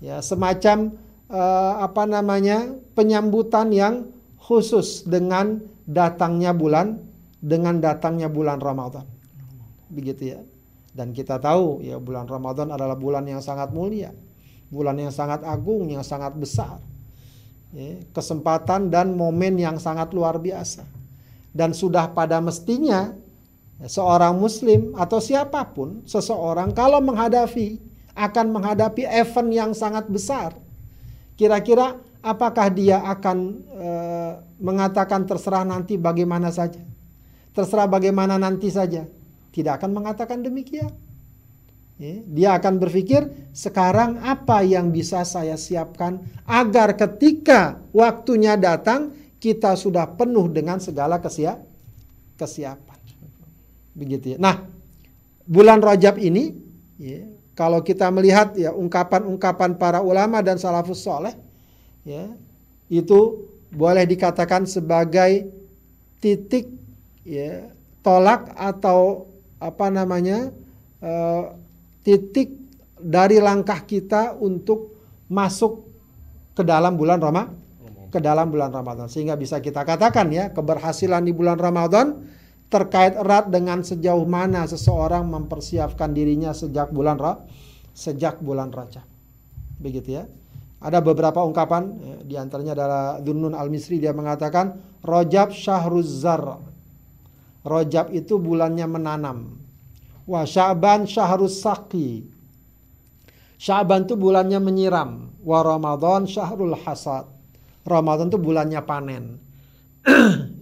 [0.00, 0.92] ya semacam
[1.32, 4.08] uh, apa namanya penyambutan yang
[4.40, 7.00] khusus dengan datangnya bulan
[7.40, 9.04] dengan datangnya bulan Ramadan
[9.88, 10.40] begitu ya
[10.92, 14.12] dan kita tahu ya bulan Ramadan adalah bulan yang sangat mulia
[14.68, 16.80] bulan yang sangat agung yang sangat besar.
[17.72, 20.84] Ya, kesempatan dan momen yang sangat luar biasa.
[21.52, 23.12] Dan sudah pada mestinya
[23.84, 27.78] seorang muslim atau siapa pun seseorang kalau menghadapi
[28.18, 30.58] akan menghadapi event yang sangat besar
[31.38, 33.88] kira-kira apakah dia akan e,
[34.58, 36.82] mengatakan terserah nanti bagaimana saja?
[37.54, 39.06] Terserah bagaimana nanti saja?
[39.54, 40.90] Tidak akan mengatakan demikian.
[40.90, 41.07] ya,
[41.98, 49.10] dia akan berpikir sekarang apa yang bisa saya siapkan agar ketika waktunya datang
[49.42, 51.58] kita sudah penuh dengan segala kesiap
[52.38, 52.98] kesiapan
[53.98, 54.38] begitu ya.
[54.38, 54.62] Nah,
[55.42, 56.54] bulan Rajab ini
[57.02, 57.26] ya,
[57.58, 61.34] kalau kita melihat ya ungkapan-ungkapan para ulama dan salafus soleh
[62.06, 62.30] ya
[62.86, 65.50] itu boleh dikatakan sebagai
[66.22, 66.70] titik
[67.26, 67.74] ya
[68.06, 69.26] tolak atau
[69.58, 70.54] apa namanya
[71.02, 71.58] uh,
[72.08, 72.56] titik
[72.96, 74.96] dari langkah kita untuk
[75.28, 75.84] masuk
[76.56, 77.52] ke dalam bulan Ramadan
[78.08, 82.24] ke dalam bulan Ramadan sehingga bisa kita katakan ya keberhasilan di bulan Ramadan
[82.72, 87.40] terkait erat dengan sejauh mana seseorang mempersiapkan dirinya sejak bulan Ra,
[87.96, 89.04] sejak bulan Rajab.
[89.80, 90.24] Begitu ya.
[90.78, 96.60] Ada beberapa ungkapan ya, di antaranya adalah Dunnun Al-Misri dia mengatakan Rajab syahruz zar.
[97.64, 99.58] Rajab itu bulannya menanam.
[100.28, 102.28] Wa Sya'ban syahrus saqi.
[103.56, 105.32] Sya'ban itu bulannya menyiram.
[105.40, 107.24] Wa Ramadan syahrul hasad.
[107.88, 109.40] Ramadan itu bulannya panen.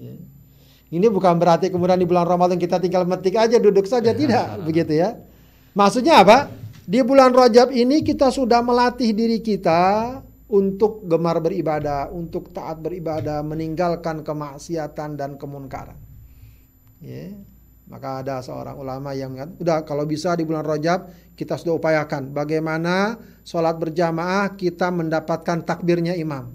[0.87, 5.02] Ini bukan berarti kemudian di bulan Ramadan kita tinggal metik aja duduk saja tidak begitu
[5.02, 5.18] ya.
[5.74, 6.46] Maksudnya apa?
[6.87, 10.14] Di bulan Rajab ini kita sudah melatih diri kita
[10.46, 15.98] untuk gemar beribadah, untuk taat beribadah, meninggalkan kemaksiatan dan kemunkaran.
[17.02, 17.35] Ya.
[17.87, 21.07] Maka ada seorang ulama yang mengatakan, udah kalau bisa di bulan Rajab
[21.38, 23.14] kita sudah upayakan bagaimana
[23.46, 26.51] sholat berjamaah kita mendapatkan takbirnya imam.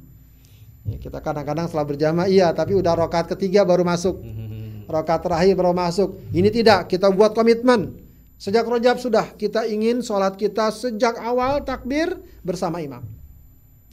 [0.83, 4.19] Ya, kita kadang-kadang setelah berjamaah iya, tapi udah rokat ketiga baru masuk.
[4.91, 6.19] Rokat terakhir baru masuk.
[6.35, 7.95] Ini tidak, kita buat komitmen.
[8.35, 13.05] Sejak rojab sudah kita ingin sholat kita sejak awal takbir bersama imam.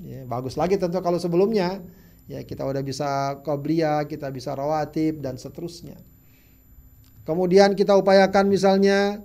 [0.03, 1.79] Ya, bagus lagi tentu kalau sebelumnya
[2.27, 6.01] ya kita udah bisa qobliyah, kita bisa rawatib dan seterusnya.
[7.29, 9.21] Kemudian kita upayakan misalnya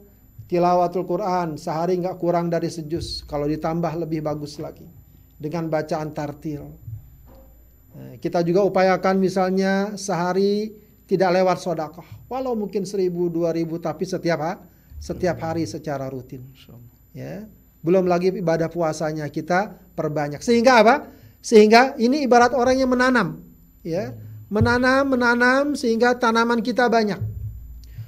[0.51, 3.23] tilawatul Quran sehari nggak kurang dari sejus.
[3.23, 4.83] Kalau ditambah lebih bagus lagi
[5.39, 6.67] dengan bacaan tartil.
[7.95, 10.75] Nah, kita juga upayakan misalnya sehari
[11.07, 12.03] tidak lewat sodakoh.
[12.27, 14.59] Walau mungkin seribu, dua ribu, tapi setiap ha,
[14.99, 16.43] setiap hari secara rutin.
[17.15, 17.47] Ya,
[17.87, 20.43] belum lagi ibadah puasanya kita perbanyak.
[20.43, 21.07] Sehingga apa?
[21.39, 23.39] Sehingga ini ibarat orang yang menanam,
[23.79, 24.11] ya.
[24.51, 27.32] Menanam, menanam sehingga tanaman kita banyak.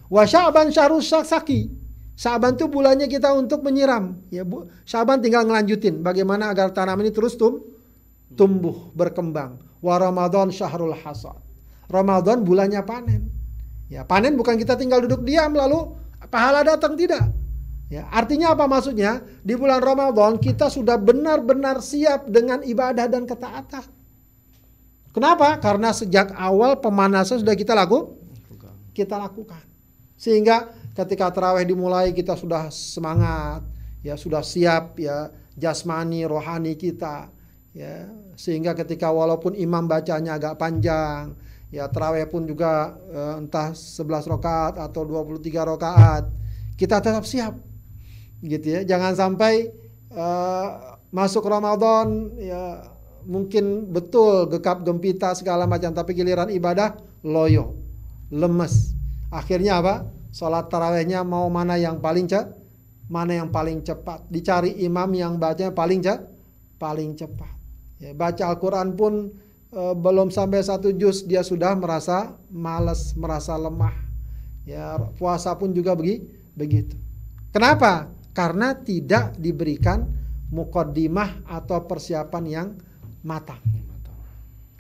[0.10, 1.86] Wa Sya'ban syahrus saki.
[2.16, 4.16] Syaban itu bulannya kita untuk menyiram.
[4.32, 4.72] Ya, Bu.
[4.88, 7.60] Syaban tinggal ngelanjutin bagaimana agar tanaman ini terus tum,
[8.40, 9.60] tumbuh, berkembang.
[9.84, 11.36] Wa Ramadan syahrul hasad.
[11.92, 13.28] Ramadan bulannya panen.
[13.92, 15.92] Ya, panen bukan kita tinggal duduk diam lalu
[16.32, 17.30] pahala datang tidak.
[17.86, 19.22] Ya, artinya apa maksudnya?
[19.46, 23.86] Di bulan Ramadan kita sudah benar-benar siap dengan ibadah dan ketaatan.
[25.14, 25.62] Kenapa?
[25.62, 28.18] Karena sejak awal pemanasan sudah kita laku,
[28.92, 29.75] kita lakukan.
[30.16, 33.64] Sehingga ketika terawih dimulai kita sudah semangat,
[34.00, 37.32] ya sudah siap ya jasmani, rohani kita,
[37.76, 41.36] ya sehingga ketika walaupun imam bacanya agak panjang,
[41.72, 46.24] ya terawih pun juga eh, entah 11 rakaat atau 23 rakaat,
[46.80, 47.60] kita tetap siap
[48.44, 48.82] gitu ya.
[48.88, 49.72] Jangan sampai
[50.16, 52.92] uh, masuk Ramadan ya
[53.26, 57.76] mungkin betul gekap gempita segala macam tapi giliran ibadah loyo,
[58.30, 58.95] lemes.
[59.36, 60.08] Akhirnya apa?
[60.32, 62.56] Salat tarawehnya mau mana yang paling cepat?
[63.12, 64.24] Mana yang paling cepat?
[64.32, 66.32] Dicari imam yang bacanya paling cepat,
[66.80, 67.54] paling cepat.
[68.00, 69.30] Ya, baca Al-Qur'an pun
[69.70, 73.94] e, belum sampai satu juz dia sudah merasa malas, merasa lemah.
[74.66, 76.26] Ya, puasa pun juga begi,
[76.58, 76.98] begitu.
[77.54, 78.16] Kenapa?
[78.36, 80.12] karena tidak diberikan
[80.52, 82.68] mukaddimah atau persiapan yang
[83.24, 83.64] matang.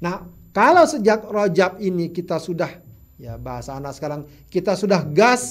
[0.03, 2.69] Nah, kalau sejak rojab ini kita sudah
[3.15, 5.43] ya bahasa anak sekarang kita sudah gas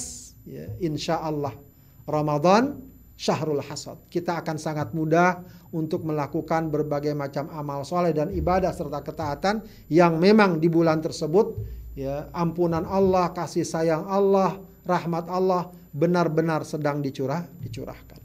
[0.44, 1.56] ya insya Allah
[2.04, 3.98] Ramadan syahrul hasad.
[4.10, 5.40] Kita akan sangat mudah
[5.74, 11.54] untuk melakukan berbagai macam amal soleh dan ibadah serta ketaatan yang memang di bulan tersebut
[11.94, 18.20] ya ampunan Allah, kasih sayang Allah, rahmat Allah benar-benar sedang dicurah, dicurahkan.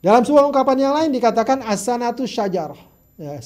[0.00, 2.80] Dalam sebuah ungkapan yang lain dikatakan asanatu syajarah.
[3.20, 3.36] Ya,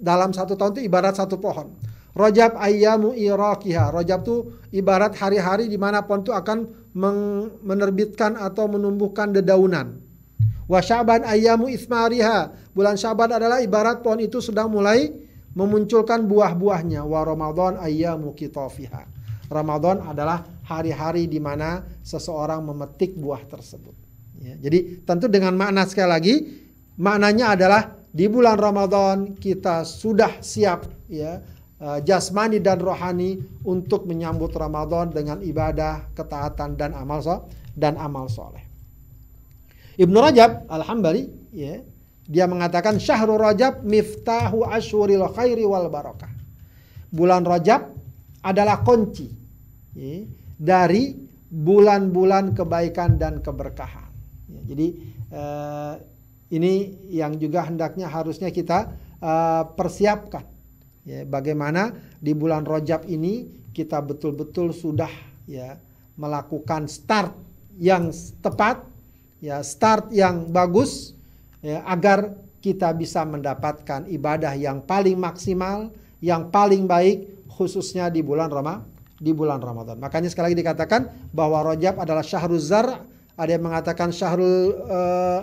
[0.00, 1.68] dalam satu tahun itu ibarat satu pohon.
[2.16, 3.92] Rojab ayyamu irakiha.
[3.92, 4.36] Rojab itu
[4.72, 6.68] ibarat hari-hari di mana pohon itu akan
[7.62, 10.00] menerbitkan atau menumbuhkan dedaunan.
[10.68, 12.52] Wa syaban ayyamu ismariha.
[12.76, 15.10] Bulan syaban adalah ibarat pohon itu sedang mulai
[15.56, 17.02] memunculkan buah-buahnya.
[17.06, 19.08] Wa ramadan ayyamu kitofiha.
[19.48, 23.96] Ramadan adalah hari-hari di mana seseorang memetik buah tersebut.
[24.38, 26.34] Ya, jadi tentu dengan makna sekali lagi
[27.00, 31.42] maknanya adalah di bulan Ramadan kita sudah siap ya
[31.78, 37.46] jasmani dan rohani untuk menyambut Ramadan dengan ibadah, ketaatan dan amal so
[37.78, 38.66] dan amal soleh.
[39.98, 41.78] Ibnu Rajab Al-Hambali ya,
[42.26, 46.30] dia mengatakan syahrul Rajab miftahu ashuril khairi wal barakah.
[47.14, 47.94] Bulan Rajab
[48.42, 49.30] adalah kunci
[49.94, 50.22] ya,
[50.58, 51.14] dari
[51.48, 54.10] bulan-bulan kebaikan dan keberkahan.
[54.50, 54.86] Ya, jadi
[55.32, 55.94] uh,
[56.52, 60.57] ini yang juga hendaknya harusnya kita uh, persiapkan.
[61.08, 65.08] Ya, bagaimana di bulan Rojab ini kita betul-betul sudah
[65.48, 65.80] ya
[66.20, 67.32] melakukan start
[67.80, 68.12] yang
[68.44, 68.84] tepat,
[69.40, 71.16] ya start yang bagus,
[71.64, 75.88] ya, agar kita bisa mendapatkan ibadah yang paling maksimal,
[76.20, 78.84] yang paling baik, khususnya di bulan Ramadan
[79.18, 79.98] di bulan Ramadan.
[79.98, 83.02] Makanya sekali lagi dikatakan bahwa Rajab adalah syahrul zar,
[83.34, 85.40] ada yang mengatakan syahrul uh,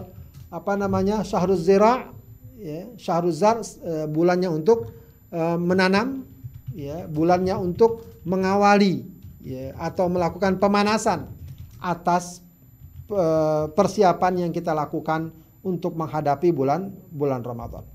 [0.48, 1.28] apa namanya?
[1.28, 2.08] syahrul zira,
[2.56, 4.96] ya, syahrul zar uh, bulannya untuk
[5.32, 6.28] uh, menanam,
[6.76, 9.06] ya, bulannya untuk mengawali
[9.46, 11.30] ya, atau melakukan pemanasan
[11.78, 12.42] atas
[13.14, 15.30] uh, persiapan yang kita lakukan
[15.66, 17.86] untuk menghadapi bulan bulan Ramadan.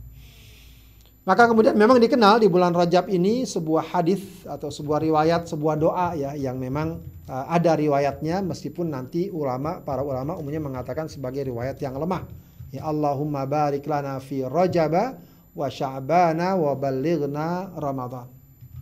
[1.21, 6.16] Maka kemudian memang dikenal di bulan Rajab ini sebuah hadis atau sebuah riwayat, sebuah doa
[6.16, 11.77] ya yang memang uh, ada riwayatnya meskipun nanti ulama para ulama umumnya mengatakan sebagai riwayat
[11.79, 12.25] yang lemah.
[12.73, 15.21] Ya Allahumma barik lana fi Rajab
[15.55, 18.29] wa Sya'bana wa ballighna Ramadan.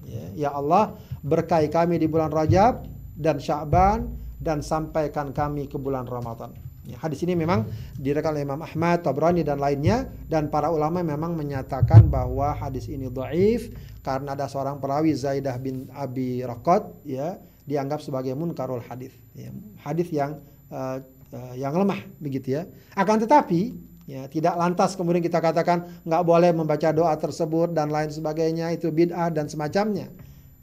[0.08, 6.06] Ya, ya Allah berkahi kami di bulan Rajab dan Sya'ban dan sampaikan kami ke bulan
[6.06, 6.54] Ramadan.
[6.88, 7.68] Ya, hadis ini memang
[8.00, 13.12] direkam oleh Imam Ahmad, Tabrani dan lainnya dan para ulama memang menyatakan bahwa hadis ini
[13.12, 13.68] dhaif
[14.00, 17.36] karena ada seorang perawi Zaidah bin Abi Raqat ya
[17.68, 19.12] dianggap sebagai munkarul hadis.
[19.36, 19.52] Ya,
[19.84, 20.40] hadis yang
[20.72, 22.64] uh, uh, yang lemah begitu ya.
[22.96, 23.76] Akan tetapi
[24.08, 28.88] Ya, tidak lantas kemudian kita katakan nggak boleh membaca doa tersebut dan lain sebagainya itu
[28.88, 30.08] bid'ah dan semacamnya.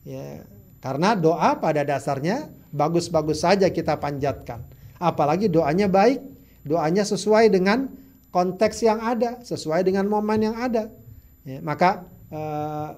[0.02, 0.42] Ya,
[0.82, 4.66] karena doa pada dasarnya bagus-bagus saja kita panjatkan.
[4.98, 6.26] Apalagi doanya baik,
[6.66, 7.86] doanya sesuai dengan
[8.34, 10.90] konteks yang ada, sesuai dengan momen yang ada.
[11.46, 12.02] Ya, maka
[12.34, 12.98] uh,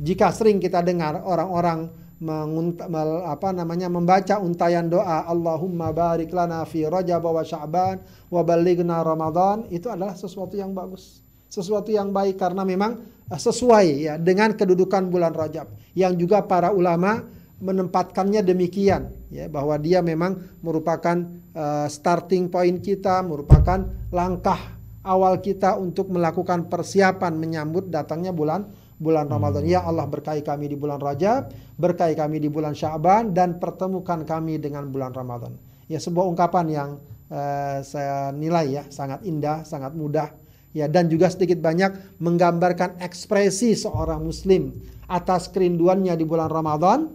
[0.00, 2.88] jika sering kita dengar orang-orang mengunta,
[3.28, 8.00] apa namanya membaca untayan doa Allahumma barik lana fi Rajab wa Sya'ban
[8.32, 11.20] wa balighna Ramadan itu adalah sesuatu yang bagus.
[11.46, 16.72] Sesuatu yang baik karena memang eh, sesuai ya dengan kedudukan bulan Rajab yang juga para
[16.72, 17.20] ulama
[17.56, 21.16] menempatkannya demikian ya bahwa dia memang merupakan
[21.56, 23.80] uh, starting point kita, merupakan
[24.12, 29.62] langkah awal kita untuk melakukan persiapan menyambut datangnya bulan bulan Ramadan.
[29.68, 34.56] Ya Allah berkahi kami di bulan Rajab, berkahi kami di bulan Syaban dan pertemukan kami
[34.56, 35.52] dengan bulan Ramadan.
[35.86, 36.90] Ya sebuah ungkapan yang
[37.30, 40.32] uh, saya nilai ya sangat indah, sangat mudah
[40.76, 44.76] ya dan juga sedikit banyak menggambarkan ekspresi seorang muslim
[45.08, 47.08] atas kerinduannya di bulan Ramadan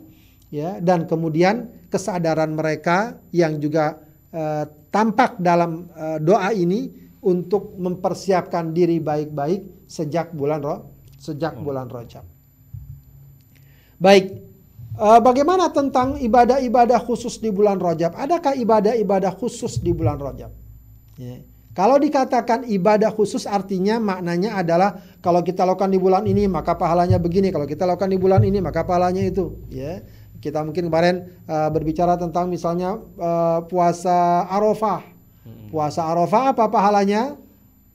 [0.50, 4.02] ya dan kemudian kesadaran mereka yang juga
[4.34, 6.90] uh, tampak dalam uh, doa ini
[7.22, 10.66] untuk mempersiapkan diri baik-baik sejak bulan
[11.22, 11.62] sejak hmm.
[11.62, 12.26] bulan Rajab.
[14.02, 14.34] Baik,
[14.98, 18.18] uh, bagaimana tentang ibadah-ibadah khusus di bulan Rajab?
[18.18, 20.50] Adakah ibadah-ibadah khusus di bulan Rajab?
[21.22, 21.38] Ya.
[21.72, 27.16] Kalau dikatakan ibadah khusus artinya maknanya adalah kalau kita lakukan di bulan ini maka pahalanya
[27.22, 30.02] begini, kalau kita lakukan di bulan ini maka pahalanya itu, ya.
[30.42, 35.06] Kita mungkin kemarin uh, berbicara tentang misalnya uh, puasa Arafah.
[35.46, 35.70] Hmm.
[35.70, 37.38] Puasa Arafah apa pahalanya?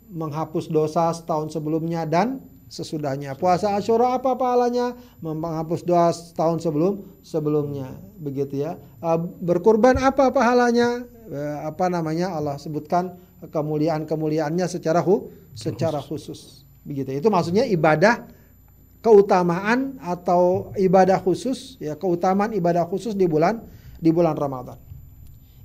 [0.06, 3.38] Menghapus dosa setahun sebelumnya dan sesudahnya.
[3.38, 4.94] Puasa Asyura apa pahalanya?
[5.22, 8.78] Menghapus doa tahun sebelum sebelumnya, begitu ya.
[8.98, 11.06] Uh, berkurban apa pahalanya?
[11.30, 12.34] Uh, apa namanya?
[12.34, 13.14] Allah sebutkan
[13.46, 16.66] kemuliaan-kemuliaannya secara hu, secara khusus.
[16.86, 17.18] Begitu.
[17.18, 18.26] Itu maksudnya ibadah
[19.02, 23.62] keutamaan atau ibadah khusus ya, keutamaan ibadah khusus di bulan
[24.02, 24.78] di bulan Ramadan.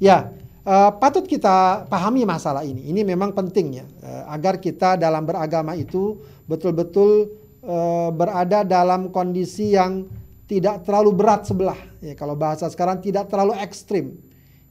[0.01, 0.33] Ya,
[0.65, 2.89] uh, patut kita pahami masalah ini.
[2.89, 6.19] Ini memang penting ya, uh, agar kita dalam beragama itu
[6.49, 7.31] betul-betul
[7.65, 10.05] uh, berada dalam kondisi yang
[10.49, 11.79] tidak terlalu berat sebelah.
[12.03, 14.19] Ya, kalau bahasa sekarang tidak terlalu ekstrim.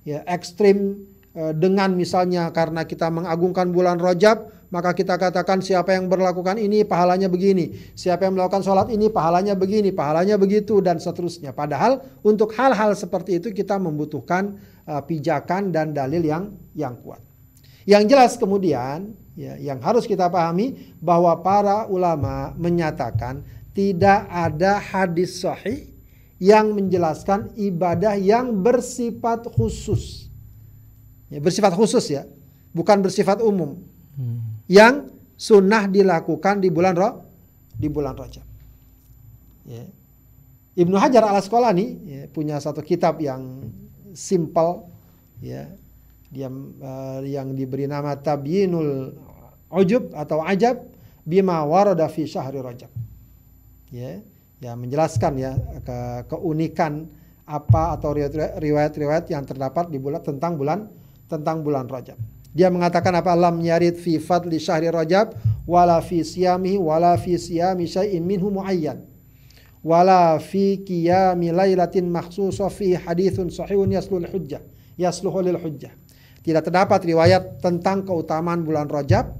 [0.05, 6.55] Ya, ekstrim dengan misalnya karena kita mengagungkan bulan Rajab, maka kita katakan siapa yang berlakukan
[6.55, 11.51] ini pahalanya begini, siapa yang melakukan sholat ini pahalanya begini, pahalanya begitu dan seterusnya.
[11.51, 14.55] Padahal untuk hal-hal seperti itu kita membutuhkan
[14.87, 17.19] uh, pijakan dan dalil yang yang kuat.
[17.83, 23.43] Yang jelas kemudian ya, yang harus kita pahami bahwa para ulama menyatakan
[23.75, 25.91] tidak ada hadis sahih
[26.39, 30.31] yang menjelaskan ibadah yang bersifat khusus.
[31.27, 32.23] Ya, bersifat khusus ya,
[32.71, 33.90] bukan bersifat umum.
[34.71, 37.27] Yang sunnah dilakukan di bulan roh,
[37.75, 38.47] di bulan Rajab.
[39.67, 39.85] Ya.
[40.79, 43.67] Ibnu Hajar al Asqalani ya, punya satu kitab yang
[44.15, 44.87] simple
[45.43, 45.67] ya
[46.31, 49.11] dia uh, yang diberi nama Tabyinul
[49.75, 50.79] ujub atau ajab
[51.27, 52.91] bima warada fi syahri rajab.
[53.91, 54.23] Ya,
[54.63, 55.99] ya menjelaskan ya ke,
[56.31, 57.11] keunikan
[57.51, 58.15] apa atau
[58.63, 60.87] riwayat-riwayat yang terdapat di bulan tentang bulan
[61.27, 62.15] tentang bulan Rajab.
[62.51, 65.39] Dia mengatakan apa lam yarid fi fadli syahri Rajab
[65.71, 69.07] wala fi siyamihi wala fi siyami syai'in minhu muayyan
[69.87, 74.61] wala fi qiyami lailatin makhsusah fi hadithun sahihun yaslul hujjah
[75.01, 75.97] yasluhu lil hujjah.
[76.41, 79.33] Tidak terdapat riwayat tentang keutamaan bulan Rajab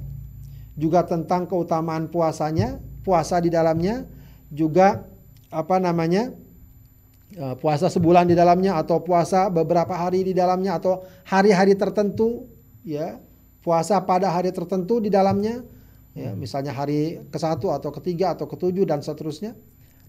[0.81, 4.09] juga tentang keutamaan puasanya, puasa di dalamnya,
[4.49, 5.05] juga
[5.53, 6.33] apa namanya
[7.37, 12.49] e, puasa sebulan di dalamnya atau puasa beberapa hari di dalamnya atau hari-hari tertentu,
[12.85, 13.21] ya
[13.61, 15.65] puasa pada hari tertentu di dalamnya,
[16.17, 19.57] ya misalnya hari ke satu atau ketiga atau ketujuh dan seterusnya.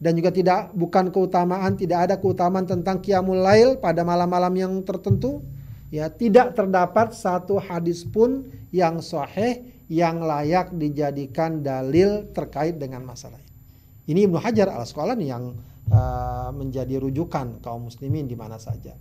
[0.02, 5.46] Dan juga tidak bukan keutamaan, tidak ada keutamaan tentang kiamul lail pada malam-malam yang tertentu.
[5.94, 9.62] Ya, tidak terdapat satu hadis pun yang sahih
[9.92, 13.52] yang layak dijadikan dalil terkait dengan masalah ini.
[14.16, 15.52] Ini Ibnu Hajar al Asqalani yang
[15.92, 18.96] uh, menjadi rujukan kaum muslimin di mana saja.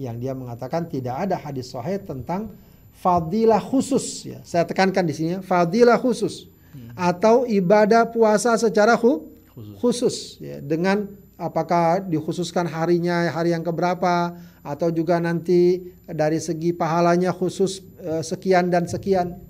[0.00, 2.56] Yang dia mengatakan tidak ada hadis sahih tentang
[2.96, 4.38] fadilah khusus ya.
[4.42, 6.98] Saya tekankan di sini fadilah khusus hmm.
[6.98, 11.08] atau ibadah puasa secara khu, khusus, khusus ya dengan
[11.40, 18.68] apakah dikhususkan harinya hari yang keberapa atau juga nanti dari segi pahalanya khusus uh, sekian
[18.68, 19.40] dan sekian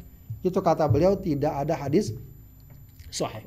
[0.46, 2.14] itu kata beliau tidak ada hadis
[3.10, 3.44] sahih.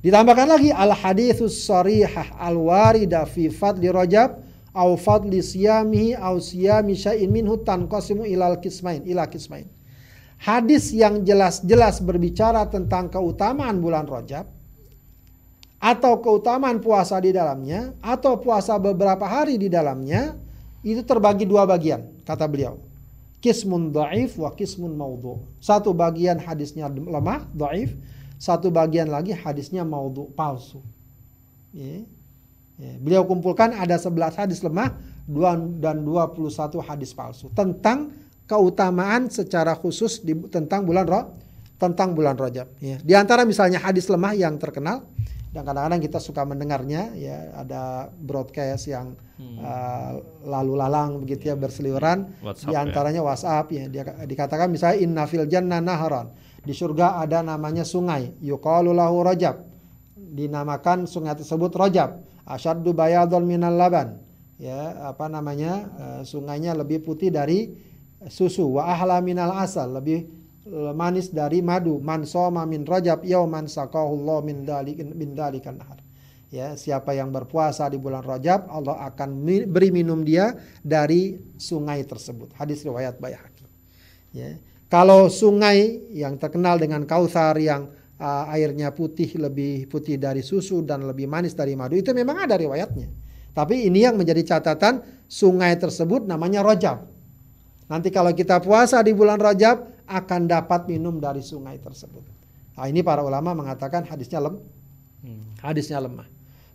[0.00, 4.45] Ditambahkan lagi al haditsus sarihah al warida fi fadli Rajab
[4.76, 9.64] au fadli siyamihi au siyami syai'in minhu tanqasimu ilal kismain ila kismain.
[10.36, 14.44] hadis yang jelas-jelas berbicara tentang keutamaan bulan Rajab
[15.80, 20.36] atau keutamaan puasa di dalamnya atau puasa beberapa hari di dalamnya
[20.84, 22.76] itu terbagi dua bagian kata beliau
[23.40, 27.96] kismun dhaif wa kismun maudhu satu bagian hadisnya lemah dhaif
[28.36, 30.84] satu bagian lagi hadisnya maudhu palsu
[31.72, 32.04] ya.
[32.04, 32.15] Ya.
[32.76, 34.92] Beliau kumpulkan ada 11 hadis lemah
[35.80, 36.52] dan 21
[36.84, 38.12] hadis palsu tentang
[38.46, 41.24] keutamaan secara khusus di, tentang bulan roh
[41.76, 42.72] tentang bulan Rajab.
[42.80, 42.96] Ya.
[43.00, 45.04] Di antara misalnya hadis lemah yang terkenal
[45.52, 49.56] dan kadang-kadang kita suka mendengarnya ya ada broadcast yang hmm.
[49.60, 50.12] uh,
[50.44, 52.78] lalu lalang begitu ya berseliweran WhatsApp, di ya.
[52.84, 53.28] antaranya ya.
[53.28, 56.28] WhatsApp ya dia dikatakan misalnya inna fil jannah naharan
[56.60, 59.64] di surga ada namanya sungai yuqalu lahu rajab
[60.16, 64.22] dinamakan sungai tersebut rajab asyaddu bayadun minal laban.
[64.56, 67.76] Ya apa namanya uh, sungainya lebih putih dari
[68.32, 68.80] susu.
[68.80, 70.24] Wa ahla minal asal lebih
[70.96, 72.00] manis dari madu.
[72.00, 76.06] Man soma min rajab yauman sakahullah min dalik min dalikan nahar
[76.50, 82.54] ya siapa yang berpuasa di bulan rajab Allah akan beri minum dia dari sungai tersebut.
[82.54, 83.66] Hadis riwayat Baihaqi.
[84.32, 87.90] Ya kalau sungai yang terkenal dengan kausar yang
[88.20, 92.56] uh, airnya putih lebih putih dari susu dan lebih manis dari madu itu memang ada
[92.56, 93.08] riwayatnya
[93.56, 97.16] tapi ini yang menjadi catatan sungai tersebut namanya rajab
[97.86, 102.22] Nanti kalau kita puasa di bulan Rajab akan dapat minum dari sungai tersebut.
[102.76, 104.58] Nah, ini para ulama mengatakan hadisnya lem,
[105.22, 105.62] hmm.
[105.62, 106.26] hadisnya lemah.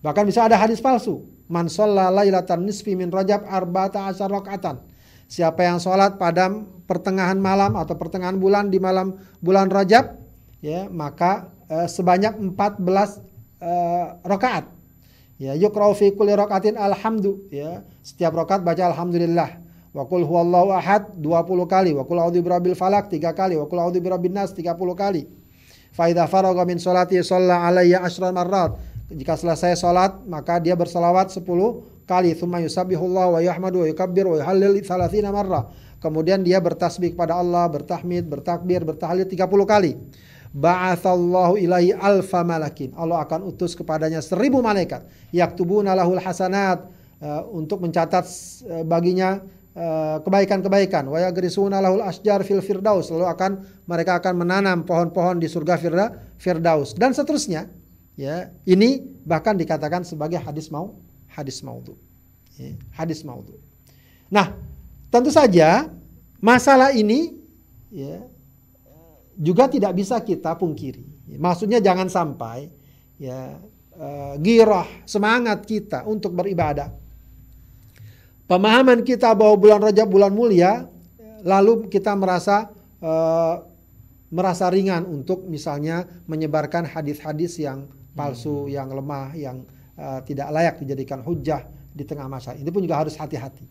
[0.01, 1.27] Bahkan bisa ada hadis palsu.
[1.51, 4.79] Man lailatan nisfi min Rajab arba'ata asyar rakaatan.
[5.27, 6.47] Siapa yang sholat pada
[6.87, 10.15] pertengahan malam atau pertengahan bulan di malam bulan Rajab,
[10.61, 13.19] ya maka eh, sebanyak 14
[13.61, 14.65] eh, rakaat.
[15.41, 17.81] Ya, yukra'u fi kulli rakaatin alhamdu, ya.
[18.05, 19.57] Setiap rakaat baca alhamdulillah.
[19.91, 23.81] Wa qul huwallahu ahad 20 kali, wa qul a'udzu birabbil falak 3 kali, wa qul
[23.81, 25.25] a'udzu birabbin nas 30 kali.
[25.91, 28.77] Fa idza faragha min salati shalla alayya asyra marrat.
[29.11, 31.43] Jika selesai salat maka dia berselawat 10
[32.07, 32.31] kali.
[32.31, 35.67] Tsumma yusabbihullah wa yahmadu wa yukabbir wa yuhallil 30 marrah.
[35.99, 39.99] Kemudian dia bertasbih kepada Allah, bertahmid, bertakbir, bertahlil 30 kali.
[40.51, 42.91] Ba'athallahu ilaihi alfa malakin.
[42.99, 45.07] Allah akan utus kepadanya seribu malaikat.
[45.31, 46.99] Yaktubuna lahul hasanat.
[47.21, 48.25] Uh, untuk mencatat
[48.65, 54.83] uh, baginya Eh, kebaikan-kebaikan wa yagrisuna lahul asjar fil firdaus lalu akan mereka akan menanam
[54.83, 57.71] pohon-pohon di surga firda, firdaus dan seterusnya
[58.19, 60.99] ya ini bahkan dikatakan sebagai hadis mau
[61.31, 61.95] hadis maudhu
[62.59, 63.55] ya, hadis maudhu
[64.27, 64.51] nah
[65.07, 65.87] tentu saja
[66.43, 67.31] masalah ini
[67.95, 68.27] ya
[69.35, 72.67] juga tidak bisa kita pungkiri maksudnya jangan sampai
[73.19, 73.55] ya
[73.95, 77.01] uh, girah semangat kita untuk beribadah
[78.51, 80.83] pemahaman kita bahwa bulan Rajab bulan mulia,
[81.47, 82.67] lalu kita merasa
[82.99, 83.63] uh,
[84.27, 88.75] merasa ringan untuk misalnya menyebarkan hadis-hadis yang palsu, hmm.
[88.75, 89.63] yang lemah, yang
[89.95, 91.63] uh, tidak layak dijadikan hujah
[91.95, 92.51] di tengah masa.
[92.51, 93.63] Ini pun juga harus hati-hati.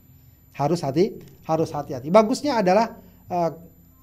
[0.56, 2.08] Harus hati, harus hati-hati.
[2.08, 2.96] Bagusnya adalah
[3.28, 3.52] uh,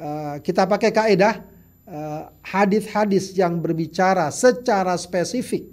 [0.02, 1.36] uh, kita pakai kaedah
[2.44, 5.64] hadis-hadis uh, yang berbicara secara spesifik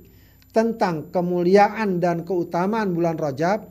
[0.54, 3.66] tentang kemuliaan dan keutamaan bulan Rajab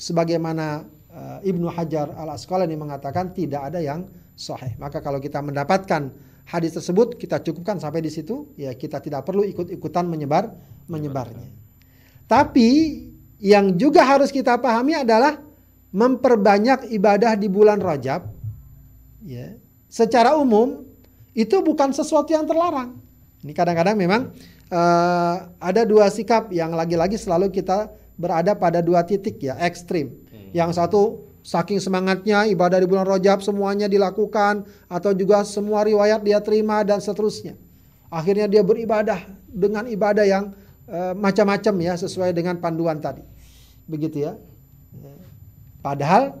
[0.00, 4.72] sebagaimana uh, Ibnu Hajar Al Asqalani mengatakan tidak ada yang sahih.
[4.80, 6.08] Maka kalau kita mendapatkan
[6.48, 10.48] hadis tersebut kita cukupkan sampai di situ ya kita tidak perlu ikut-ikutan menyebar
[10.88, 11.46] menyebarnya.
[12.24, 12.68] Tapi
[13.36, 15.36] yang juga harus kita pahami adalah
[15.92, 18.24] memperbanyak ibadah di bulan Rajab
[19.28, 19.52] ya.
[19.92, 20.88] Secara umum
[21.36, 22.96] itu bukan sesuatu yang terlarang.
[23.44, 24.32] Ini kadang-kadang memang
[24.72, 30.16] uh, ada dua sikap yang lagi-lagi selalu kita berada pada dua titik ya ekstrim.
[30.32, 30.48] Hmm.
[30.56, 36.40] Yang satu saking semangatnya ibadah di bulan Rajab semuanya dilakukan atau juga semua riwayat dia
[36.40, 37.52] terima dan seterusnya.
[38.08, 40.56] Akhirnya dia beribadah dengan ibadah yang
[40.88, 43.20] uh, macam-macam ya sesuai dengan panduan tadi.
[43.84, 44.32] Begitu ya.
[45.84, 46.38] Padahal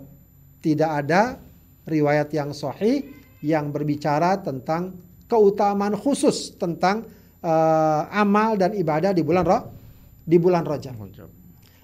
[0.64, 1.36] tidak ada
[1.84, 7.04] riwayat yang sahih yang berbicara tentang keutamaan khusus tentang
[7.42, 9.82] uh, amal dan ibadah di bulan Rajab
[10.22, 10.94] di bulan Rajab.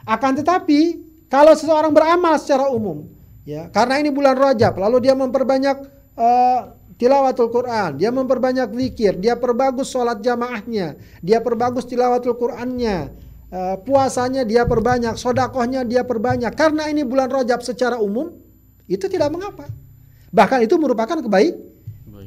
[0.07, 0.81] Akan tetapi
[1.29, 3.05] kalau seseorang beramal secara umum,
[3.45, 5.77] ya karena ini bulan Rajab, lalu dia memperbanyak
[6.17, 6.61] uh,
[6.97, 13.13] tilawatul Quran, dia memperbanyak zikir, dia perbagus sholat jamaahnya, dia perbagus tilawatul Qurannya,
[13.53, 16.55] uh, puasanya dia perbanyak, sodakohnya dia perbanyak.
[16.57, 18.33] Karena ini bulan Rajab secara umum,
[18.89, 19.69] itu tidak mengapa.
[20.29, 21.55] Bahkan itu merupakan kebaik,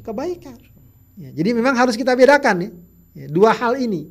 [0.02, 0.58] kebaikan.
[1.20, 2.70] Ya, jadi memang harus kita bedakan ya,
[3.14, 4.10] ya dua hal ini.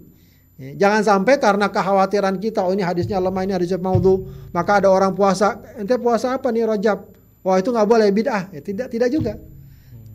[0.61, 4.93] Ya, jangan sampai karena kekhawatiran kita, oh ini hadisnya lemah, ini hadisnya maudhu, maka ada
[4.93, 7.09] orang puasa, ente puasa apa nih Rajab?
[7.41, 8.53] Wah itu nggak boleh bid'ah.
[8.53, 9.34] Ya, tidak tidak juga.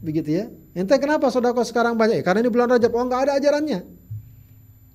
[0.06, 0.46] begitu ya.
[0.78, 2.22] Ente kenapa sodako sekarang banyak?
[2.22, 2.94] Ya, karena ini bulan Rajab.
[2.94, 3.80] Oh nggak ada ajarannya.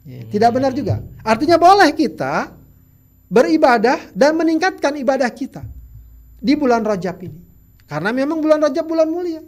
[0.07, 1.03] Ya, tidak benar juga.
[1.26, 2.55] Artinya boleh kita
[3.26, 5.66] beribadah dan meningkatkan ibadah kita
[6.39, 7.49] di bulan Rajab ini.
[7.91, 9.43] Karena memang bulan Rajab bulan mulia.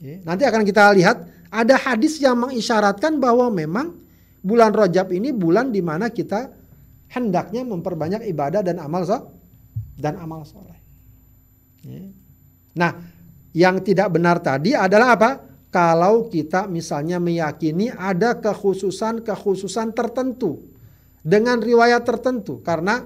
[0.00, 3.92] Ya, nanti akan kita lihat ada hadis yang mengisyaratkan bahwa memang
[4.40, 6.48] bulan Rajab ini bulan di mana kita
[7.12, 9.28] hendaknya memperbanyak ibadah dan amal so
[10.00, 10.80] dan amal soleh.
[11.84, 12.00] Ya.
[12.80, 12.96] Nah,
[13.52, 15.30] yang tidak benar tadi adalah apa?
[15.68, 20.64] Kalau kita misalnya meyakini ada kekhususan-kekhususan tertentu
[21.20, 23.04] dengan riwayat tertentu karena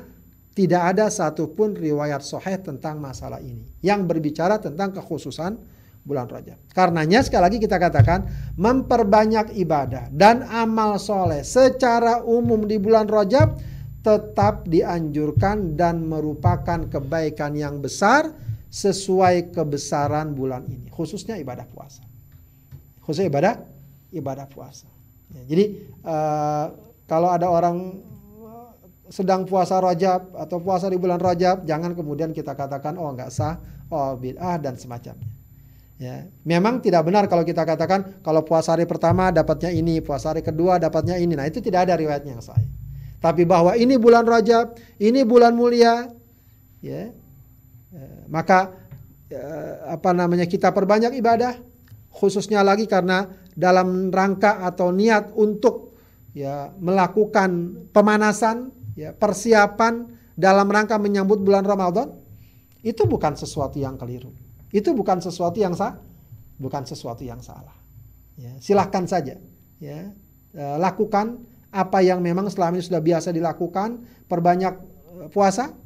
[0.52, 5.56] tidak ada satupun riwayat soheh tentang masalah ini yang berbicara tentang kekhususan
[6.02, 6.58] bulan Rajab.
[6.74, 8.26] Karenanya sekali lagi kita katakan
[8.58, 13.54] memperbanyak ibadah dan amal soleh secara umum di bulan Rajab
[14.02, 18.34] tetap dianjurkan dan merupakan kebaikan yang besar
[18.72, 22.02] sesuai kebesaran bulan ini, khususnya ibadah puasa.
[23.04, 23.54] Khususnya ibadah
[24.10, 24.90] ibadah puasa.
[25.30, 25.64] Ya, jadi
[26.02, 26.66] uh,
[27.06, 28.00] kalau ada orang
[29.12, 33.60] sedang puasa Rajab atau puasa di bulan Rajab, jangan kemudian kita katakan oh nggak sah,
[33.92, 35.28] oh bid'ah dan semacamnya.
[36.00, 40.40] Ya, memang tidak benar kalau kita katakan kalau puasa hari pertama dapatnya ini, puasa hari
[40.40, 41.36] kedua dapatnya ini.
[41.36, 42.56] Nah, itu tidak ada riwayatnya yang sah.
[43.20, 46.10] Tapi bahwa ini bulan Rajab, ini bulan mulia,
[46.82, 47.12] ya,
[47.92, 48.74] ya maka
[49.30, 49.44] ya,
[49.94, 51.54] apa namanya kita perbanyak ibadah,
[52.10, 55.94] khususnya lagi karena dalam rangka atau niat untuk
[56.34, 62.12] ya melakukan pemanasan, ya persiapan dalam rangka menyambut bulan Ramadan,
[62.82, 64.32] itu bukan sesuatu yang keliru.
[64.72, 66.00] Itu bukan sesuatu yang sah,
[66.56, 67.76] bukan sesuatu yang salah.
[68.40, 69.36] Ya, silahkan saja,
[69.76, 70.08] ya,
[70.56, 75.76] e, lakukan apa yang memang selama ini sudah biasa dilakukan, perbanyak e, puasa,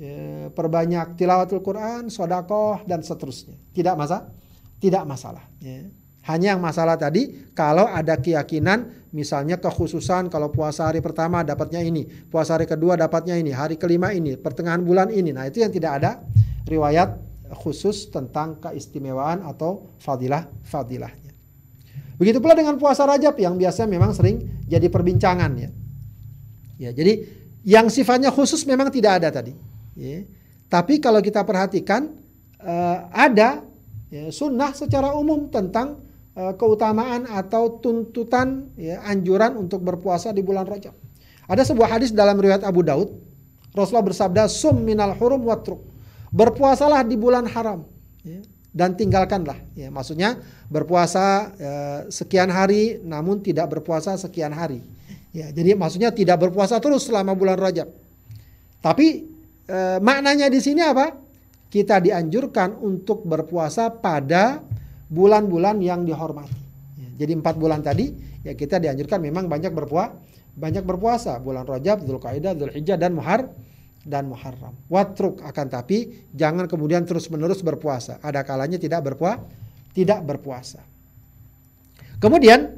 [0.00, 3.54] ya, perbanyak tilawatul Quran, sodakoh dan seterusnya.
[3.76, 4.32] Tidak masalah,
[4.80, 5.44] tidak masalah.
[5.60, 5.86] Ya.
[6.28, 12.04] Hanya yang masalah tadi kalau ada keyakinan misalnya kekhususan kalau puasa hari pertama dapatnya ini,
[12.04, 15.32] puasa hari kedua dapatnya ini, hari kelima ini, pertengahan bulan ini.
[15.32, 16.20] Nah, itu yang tidak ada
[16.68, 17.16] riwayat
[17.64, 21.32] khusus tentang keistimewaan atau fadilah-fadilahnya.
[22.20, 25.70] Begitu pula dengan puasa Rajab yang biasa memang sering jadi perbincangan ya.
[26.78, 27.24] Ya, jadi
[27.64, 29.56] yang sifatnya khusus memang tidak ada tadi.
[29.96, 30.28] Ya.
[30.68, 32.12] Tapi kalau kita perhatikan
[32.60, 33.64] uh, ada
[34.12, 36.07] ya, sunnah secara umum tentang
[36.38, 40.94] keutamaan atau tuntutan ya, anjuran untuk berpuasa di bulan Rajab.
[41.48, 43.10] Ada sebuah hadis dalam riwayat Abu Daud,
[43.74, 45.82] Rasulullah bersabda, "Sum minal hurum watruk."
[46.28, 47.88] Berpuasalah di bulan haram
[48.20, 49.56] ya, dan tinggalkanlah.
[49.72, 51.72] Ya, maksudnya berpuasa ya,
[52.12, 54.84] sekian hari namun tidak berpuasa sekian hari.
[55.32, 57.88] Ya, jadi maksudnya tidak berpuasa terus selama bulan Rajab.
[58.80, 59.28] Tapi
[59.68, 61.12] e, maknanya di sini apa?
[61.68, 64.64] Kita dianjurkan untuk berpuasa pada
[65.08, 66.56] bulan-bulan yang dihormati.
[66.96, 68.12] Ya, jadi empat bulan tadi
[68.44, 70.16] ya kita dianjurkan memang banyak berpuasa,
[70.54, 73.52] banyak berpuasa bulan Rajab, Dzulqa'dah, Dzulhijjah dan Muharram
[74.08, 74.72] dan Muharram.
[74.88, 78.16] Watruk akan tapi jangan kemudian terus-menerus berpuasa.
[78.24, 79.44] Ada kalanya tidak berpuasa,
[79.92, 80.80] tidak berpuasa.
[82.18, 82.72] Kemudian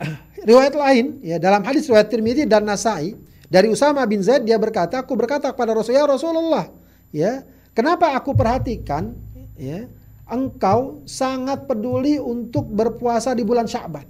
[0.48, 3.14] riwayat lain ya dalam hadis riwayat Tirmidzi dan Nasai
[3.52, 6.72] dari Usama bin Zaid dia berkata, aku berkata kepada ya Rasulullah,
[7.12, 7.44] ya,
[7.76, 9.12] kenapa aku perhatikan
[9.60, 9.84] ya,
[10.32, 14.08] engkau sangat peduli untuk berpuasa di bulan Sya'ban.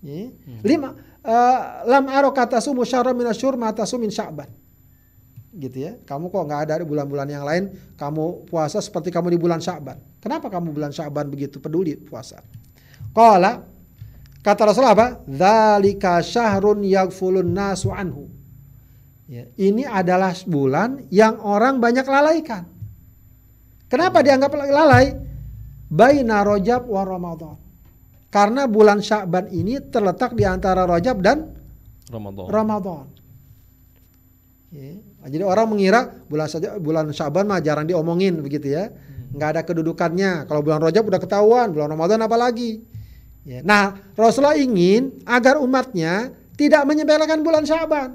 [0.00, 0.32] Ya.
[0.32, 0.60] Hmm.
[0.64, 4.48] Lima uh, lam aro kata sumu syarra minasyur mata sumin Sya'ban
[5.50, 5.92] gitu ya.
[6.06, 9.98] Kamu kok nggak ada di bulan-bulan yang lain, kamu puasa seperti kamu di bulan Sya'ban.
[10.22, 12.38] Kenapa kamu bulan Sya'ban begitu peduli puasa?
[13.10, 13.66] Qala
[14.40, 15.08] kata Rasulullah apa?
[15.26, 18.30] Dzalika syahrun yaghfulun nasu anhu.
[19.30, 22.66] Ya, ini adalah bulan yang orang banyak lalaikan.
[23.90, 25.12] Kenapa dianggap lalai?
[25.90, 27.58] Baina Rajab wa Ramadan.
[28.30, 31.50] Karena bulan Sya'ban ini terletak di antara Rajab dan
[32.06, 32.46] Ramadan.
[32.46, 33.04] Ramadan.
[34.70, 34.94] Ya.
[35.26, 38.88] Jadi orang mengira bulan saja bulan Syaban mah jarang diomongin begitu ya.
[38.88, 39.36] Hmm.
[39.36, 40.46] nggak ada kedudukannya.
[40.46, 42.80] Kalau bulan Rajab udah ketahuan, bulan Ramadan apalagi.
[43.42, 43.60] Ya.
[43.66, 48.14] Nah, Rasulullah ingin agar umatnya tidak menyepelekan bulan Syaban.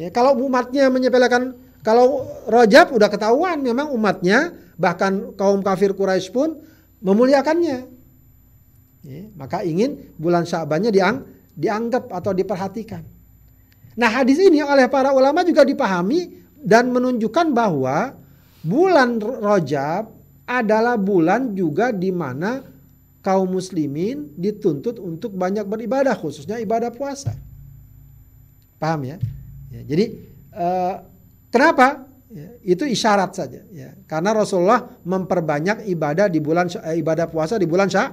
[0.00, 1.52] Ya, kalau umatnya menyepelekan
[1.84, 6.58] kalau Rajab udah ketahuan memang umatnya bahkan kaum kafir Quraisy pun
[6.98, 7.78] memuliakannya.
[9.02, 11.22] Ya, maka ingin bulan Syabannya diang,
[11.54, 13.02] dianggap atau diperhatikan.
[13.94, 18.14] Nah hadis ini oleh para ulama juga dipahami dan menunjukkan bahwa
[18.62, 20.10] bulan Rajab
[20.46, 22.62] adalah bulan juga di mana
[23.22, 27.34] kaum muslimin dituntut untuk banyak beribadah khususnya ibadah puasa.
[28.82, 29.16] Paham ya?
[29.70, 30.04] ya jadi
[30.54, 30.94] uh,
[31.54, 33.92] kenapa ya, itu isyarat saja ya.
[34.08, 38.10] Karena Rasulullah memperbanyak ibadah di bulan eh, ibadah puasa di bulan Sya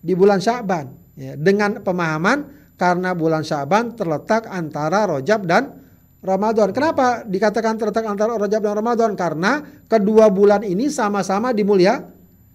[0.00, 5.76] di bulan Sya'ban ya, dengan pemahaman karena bulan Sya'ban terletak antara Rojab dan
[6.18, 6.74] Ramadan.
[6.74, 9.14] Kenapa dikatakan terletak antara Rajab dan Ramadan?
[9.14, 12.02] Karena kedua bulan ini sama-sama dimulia,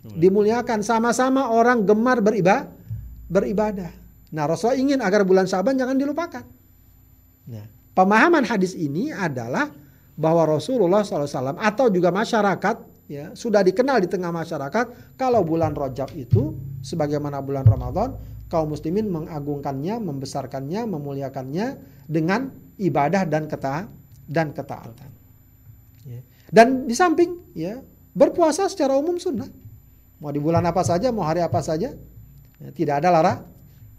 [0.04, 2.68] dimuliakan, sama-sama orang gemar beribadah,
[3.32, 3.92] beribadah.
[4.34, 6.44] Nah, Rasulullah ingin agar bulan Syaban jangan dilupakan.
[7.48, 9.70] Nah, pemahaman hadis ini adalah
[10.14, 12.76] bahwa Rasulullah SAW atau juga masyarakat
[13.10, 16.54] ya sudah dikenal di tengah masyarakat kalau bulan Rajab itu
[16.86, 18.16] sebagaimana bulan Ramadan
[18.54, 21.68] kaum muslimin mengagungkannya, membesarkannya, memuliakannya
[22.06, 23.90] dengan ibadah dan keta
[24.30, 25.10] dan ketaatan.
[26.06, 26.22] Ya.
[26.54, 27.82] Dan di samping ya
[28.14, 29.50] berpuasa secara umum sunnah.
[30.22, 31.92] Mau di bulan apa saja, mau hari apa saja,
[32.62, 33.40] ya, tidak ada larang,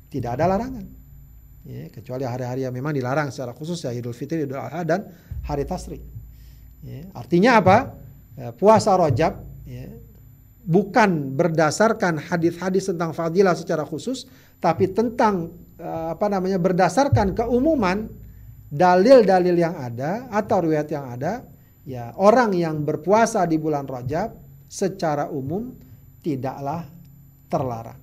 [0.09, 0.87] tidak ada larangan.
[1.65, 5.09] Ya, kecuali hari-hari yang memang dilarang secara khusus ya Idul Fitri, Idul Adha dan
[5.49, 6.05] hari Tasrik.
[6.85, 7.97] Ya, artinya apa?
[8.37, 9.89] Ya, puasa Rojab ya,
[10.69, 14.29] bukan berdasarkan hadis-hadis tentang fadilah secara khusus,
[14.61, 18.13] tapi tentang eh, apa namanya berdasarkan keumuman
[18.69, 21.49] dalil-dalil yang ada atau riwayat yang ada,
[21.89, 24.37] ya orang yang berpuasa di bulan Rajab
[24.69, 25.73] secara umum
[26.21, 26.85] tidaklah
[27.49, 28.01] terlarang,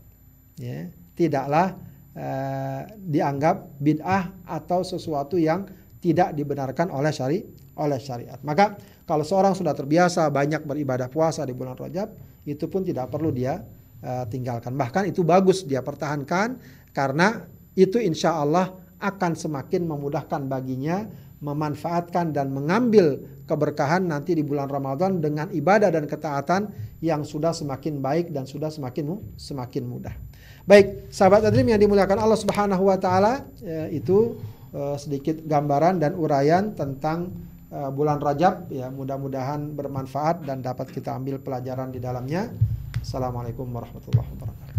[0.58, 1.78] ya tidaklah
[2.16, 5.68] uh, dianggap bid'ah atau sesuatu yang
[6.02, 7.40] tidak dibenarkan oleh syari
[7.78, 8.40] oleh syariat.
[8.44, 12.12] Maka kalau seorang sudah terbiasa banyak beribadah puasa di bulan Rajab,
[12.48, 13.62] itu pun tidak perlu dia
[14.04, 14.74] uh, tinggalkan.
[14.76, 16.58] Bahkan itu bagus dia pertahankan
[16.92, 17.46] karena
[17.78, 21.10] itu insya Allah akan semakin memudahkan baginya
[21.42, 23.18] memanfaatkan dan mengambil
[23.50, 26.70] keberkahan nanti di bulan Ramadan dengan ibadah dan ketaatan
[27.02, 30.14] yang sudah semakin baik dan sudah semakin semakin mudah.
[30.62, 34.38] Baik, sahabat Adrim yang dimuliakan Allah Subhanahu wa taala, ya, itu
[34.78, 37.34] uh, sedikit gambaran dan uraian tentang
[37.74, 42.54] uh, bulan Rajab ya mudah-mudahan bermanfaat dan dapat kita ambil pelajaran di dalamnya.
[43.02, 44.76] Assalamualaikum warahmatullahi wabarakatuh.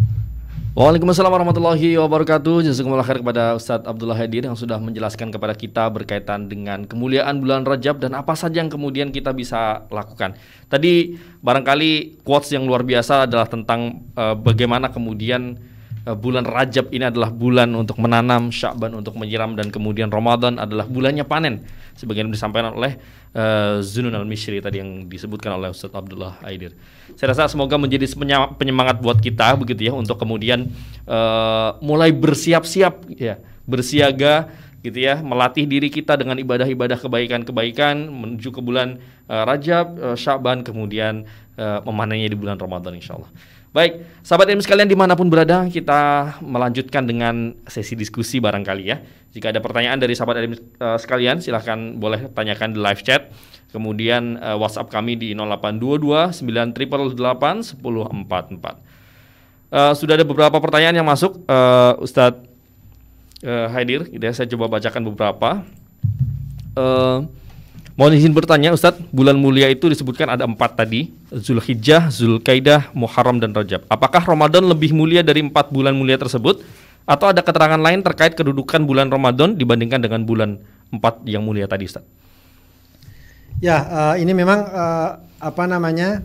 [0.72, 2.64] Waalaikumsalam warahmatullahi wabarakatuh.
[2.64, 7.66] Jazakumullah khair kepada Ustadz Abdullah Hadir yang sudah menjelaskan kepada kita berkaitan dengan kemuliaan bulan
[7.66, 10.32] Rajab dan apa saja yang kemudian kita bisa lakukan.
[10.72, 15.60] Tadi barangkali quotes yang luar biasa adalah tentang uh, bagaimana kemudian
[16.02, 21.22] bulan Rajab ini adalah bulan untuk menanam, Sya'ban untuk menyiram dan kemudian Ramadan adalah bulannya
[21.22, 21.62] panen.
[21.94, 22.98] Sebagian disampaikan oleh
[23.38, 26.74] uh, Zunun al-Mishri tadi yang disebutkan oleh Ustaz Abdullah Aidir.
[27.14, 28.10] Saya rasa semoga menjadi
[28.58, 30.66] penyemangat buat kita begitu ya untuk kemudian
[31.06, 34.50] uh, mulai bersiap-siap ya, bersiaga
[34.82, 38.98] gitu ya, melatih diri kita dengan ibadah-ibadah kebaikan-kebaikan menuju ke bulan
[39.30, 41.22] uh, Rajab, uh, Syaban kemudian
[41.54, 43.30] uh, memanennya di bulan Ramadan insyaallah.
[43.72, 49.00] Baik, sahabat ilmu sekalian di mana pun berada, kita melanjutkan dengan sesi diskusi barangkali ya.
[49.32, 53.32] Jika ada pertanyaan dari sahabat ilmu uh, sekalian, silahkan boleh tanyakan di live chat.
[53.72, 59.72] Kemudian uh, WhatsApp kami di 0822 988 1044.
[59.72, 62.44] Uh, sudah ada beberapa pertanyaan yang masuk, uh, Ustadz
[63.40, 64.04] uh, Haidir.
[64.12, 65.64] Gitu ya, saya coba bacakan beberapa.
[66.76, 67.24] Uh,
[67.92, 73.52] Mohon izin bertanya Ustadz, bulan mulia itu disebutkan ada empat tadi, Zulhijjah, Zulkaidah, Muharram, dan
[73.52, 73.84] Rajab.
[73.84, 76.64] Apakah Ramadan lebih mulia dari empat bulan mulia tersebut?
[77.04, 80.56] Atau ada keterangan lain terkait kedudukan bulan Ramadan dibandingkan dengan bulan
[80.88, 82.08] empat yang mulia tadi Ustadz?
[83.60, 86.24] Ya, uh, ini memang uh, apa namanya?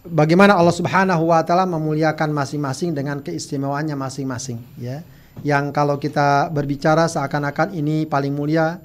[0.00, 5.02] Bagaimana Allah Subhanahu wa taala memuliakan masing-masing dengan keistimewaannya masing-masing, ya.
[5.42, 8.80] Yang kalau kita berbicara seakan-akan ini paling mulia,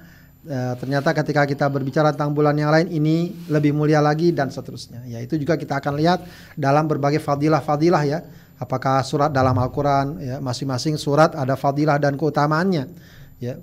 [0.46, 5.02] E, ternyata ketika kita berbicara tentang bulan yang lain ini lebih mulia lagi dan seterusnya.
[5.10, 6.22] Ya itu juga kita akan lihat
[6.54, 8.20] dalam berbagai fadilah-fadilah ya.
[8.56, 12.86] Apakah surat dalam Al-Qur'an ya masing-masing surat ada fadilah dan keutamaannya.
[13.42, 13.58] Ya.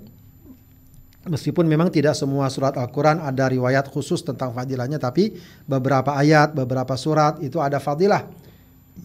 [1.23, 6.99] Meskipun memang tidak semua surat Al-Qur'an ada riwayat khusus tentang fadilahnya tapi beberapa ayat, beberapa
[6.99, 8.27] surat itu ada fadilah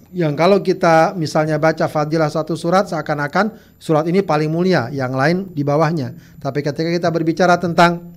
[0.09, 5.53] yang kalau kita misalnya baca fadilah satu surat seakan-akan surat ini paling mulia, yang lain
[5.53, 6.17] di bawahnya.
[6.41, 8.17] Tapi ketika kita berbicara tentang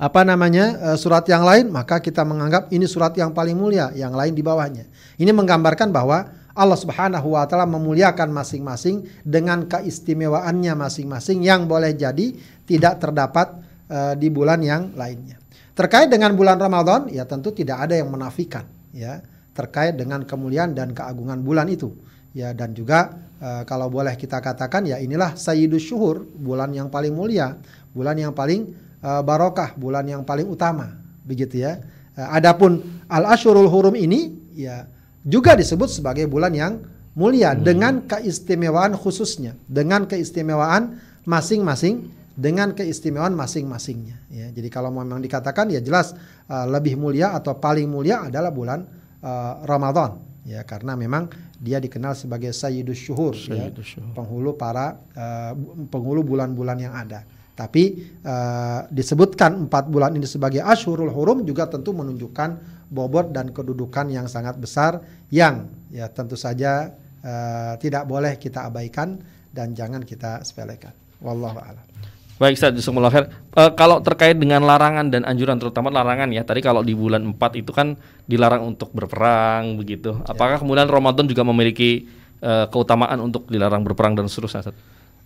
[0.00, 4.16] apa namanya eh, surat yang lain, maka kita menganggap ini surat yang paling mulia, yang
[4.16, 4.88] lain di bawahnya.
[5.20, 6.24] Ini menggambarkan bahwa
[6.56, 13.60] Allah Subhanahu wa taala memuliakan masing-masing dengan keistimewaannya masing-masing yang boleh jadi tidak terdapat
[13.92, 15.38] uh, di bulan yang lainnya.
[15.76, 19.22] Terkait dengan bulan Ramadan, ya tentu tidak ada yang menafikan, ya
[19.58, 21.90] terkait dengan kemuliaan dan keagungan bulan itu.
[22.30, 27.10] Ya dan juga uh, kalau boleh kita katakan ya inilah Sayyidus Syuhur, bulan yang paling
[27.10, 27.58] mulia,
[27.90, 28.70] bulan yang paling
[29.02, 30.94] uh, barokah, bulan yang paling utama,
[31.26, 31.82] begitu ya.
[32.14, 34.86] Uh, adapun Al-Asyurul Hurum ini ya
[35.26, 36.78] juga disebut sebagai bulan yang
[37.18, 37.66] mulia hmm.
[37.66, 44.22] dengan keistimewaan khususnya, dengan keistimewaan masing-masing dengan keistimewaan masing-masingnya.
[44.30, 46.14] Ya, jadi kalau memang dikatakan ya jelas
[46.46, 48.86] uh, lebih mulia atau paling mulia adalah bulan
[49.22, 54.14] uh, Ramadan ya karena memang dia dikenal sebagai Sayyidus Syuhur, ya, Syuhur.
[54.14, 55.52] penghulu para uh,
[55.90, 57.26] penghulu bulan-bulan yang ada.
[57.58, 62.54] Tapi uh, disebutkan empat bulan ini sebagai Ashurul Hurum juga tentu menunjukkan
[62.86, 65.02] bobot dan kedudukan yang sangat besar
[65.34, 69.18] yang ya tentu saja uh, tidak boleh kita abaikan
[69.50, 70.94] dan jangan kita sepelekan.
[71.18, 71.97] Wallahu a'lam.
[72.38, 73.26] Baik Ustaz Jazakumullah khair.
[73.50, 76.46] Uh, kalau terkait dengan larangan dan anjuran terutama larangan ya.
[76.46, 77.98] Tadi kalau di bulan 4 itu kan
[78.30, 80.14] dilarang untuk berperang begitu.
[80.14, 80.30] Ya.
[80.30, 82.06] Apakah kemudian Ramadan juga memiliki
[82.38, 84.76] uh, keutamaan untuk dilarang berperang dan seterusnya Ustaz?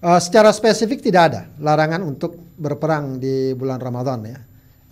[0.00, 4.38] Uh, secara spesifik tidak ada larangan untuk berperang di bulan Ramadan ya.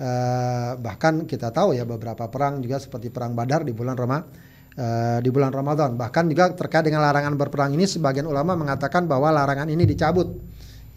[0.01, 4.29] Uh, bahkan kita tahu ya beberapa perang juga seperti perang Badar di bulan Ramadan
[4.77, 5.97] uh, di bulan Ramadan.
[5.97, 10.29] Bahkan juga terkait dengan larangan berperang ini sebagian ulama mengatakan bahwa larangan ini dicabut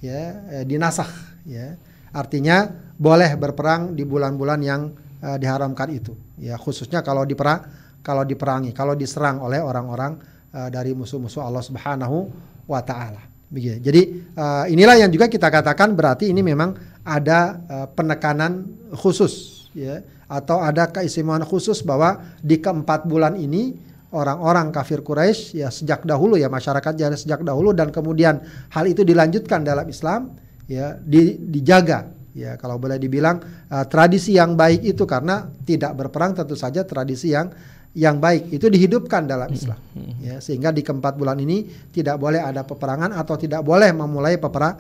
[0.04, 1.08] ya eh, dinasah
[1.48, 1.80] ya.
[2.14, 4.94] Artinya boleh berperang di bulan-bulan yang
[5.26, 6.60] uh, diharamkan itu ya.
[6.62, 7.66] Khususnya kalau diperang
[8.06, 10.20] kalau diperangi kalau diserang oleh orang-orang
[10.54, 12.30] uh, dari musuh-musuh Allah Subhanahu
[12.70, 13.24] wa taala.
[13.50, 13.82] Begitu.
[13.82, 14.02] Jadi
[14.38, 20.62] uh, inilah yang juga kita katakan berarti ini memang ada uh, penekanan khusus ya atau
[20.62, 23.78] ada keistimewaan khusus bahwa di keempat bulan ini
[24.14, 28.40] orang-orang kafir Quraisy ya sejak dahulu ya masyarakat jadi sejak dahulu dan kemudian
[28.70, 30.38] hal itu dilanjutkan dalam Islam
[30.70, 32.56] ya di, dijaga ya.
[32.56, 37.50] Kalau boleh dibilang uh, tradisi yang baik itu karena tidak berperang tentu saja tradisi yang
[37.94, 39.78] yang baik itu dihidupkan dalam Islam
[40.28, 40.38] ya.
[40.38, 44.76] Sehingga di keempat bulan ini tidak boleh ada peperangan atau tidak boleh memulai peperang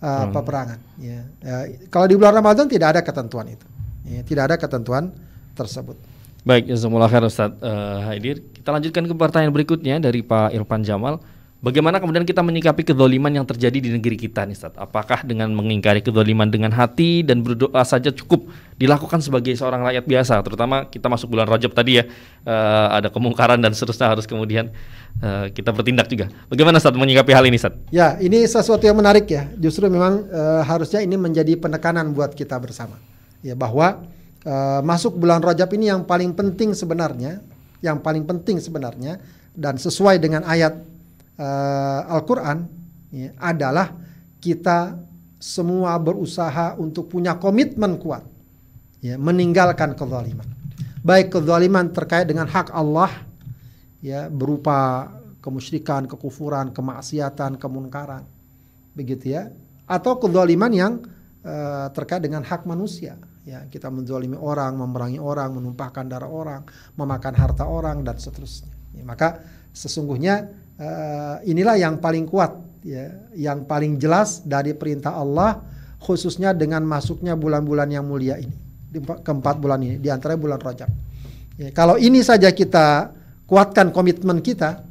[0.00, 1.20] uh, peperangan ya.
[1.44, 3.66] Uh, kalau di bulan Ramadan tidak ada ketentuan itu
[4.08, 5.12] ya, tidak ada ketentuan
[5.56, 5.96] tersebut
[6.40, 8.40] Baik, jazakumullah khair Ustaz uh, Haidir.
[8.56, 11.20] Kita lanjutkan ke pertanyaan berikutnya dari Pak Irfan Jamal.
[11.60, 14.72] Bagaimana kemudian kita menyikapi kedoliman yang terjadi di negeri kita nih Ustaz?
[14.80, 18.48] Apakah dengan mengingkari kedoliman dengan hati dan berdoa saja cukup
[18.80, 20.40] dilakukan sebagai seorang rakyat biasa?
[20.40, 22.08] Terutama kita masuk bulan Rajab tadi ya,
[22.48, 24.72] uh, ada kemungkaran dan seterusnya harus kemudian
[25.20, 26.32] uh, kita bertindak juga.
[26.48, 27.76] Bagaimana Ustaz menyikapi hal ini Ustaz?
[27.92, 29.44] Ya, ini sesuatu yang menarik ya.
[29.60, 32.96] Justru memang uh, harusnya ini menjadi penekanan buat kita bersama.
[33.44, 34.00] Ya, bahwa
[34.46, 37.40] uh, masuk bulan Rajab ini yang paling penting sebenarnya,
[37.84, 39.20] yang paling penting sebenarnya
[39.56, 40.78] dan sesuai dengan ayat
[41.40, 42.64] uh, Al-Qur'an
[43.12, 43.92] ya, adalah
[44.40, 44.96] kita
[45.40, 48.24] semua berusaha untuk punya komitmen kuat
[49.00, 50.46] ya, meninggalkan kezaliman.
[51.00, 53.08] Baik kezaliman terkait dengan hak Allah
[54.04, 55.08] ya berupa
[55.40, 58.28] kemusyrikan, kekufuran, kemaksiatan, kemunkaran.
[58.92, 59.48] Begitu ya.
[59.88, 60.92] Atau kezaliman yang
[61.40, 63.16] uh, terkait dengan hak manusia
[63.50, 66.62] ya kita menzalimi orang, memerangi orang, menumpahkan darah orang,
[66.94, 68.70] memakan harta orang dan seterusnya.
[68.94, 69.42] Ya, maka
[69.74, 70.46] sesungguhnya
[70.78, 72.54] uh, inilah yang paling kuat
[72.86, 75.58] ya, yang paling jelas dari perintah Allah
[75.98, 78.54] khususnya dengan masuknya bulan-bulan yang mulia ini
[78.98, 80.90] keempat bulan ini di antara bulan Rajab.
[81.58, 83.14] Ya, kalau ini saja kita
[83.46, 84.82] kuatkan komitmen kita,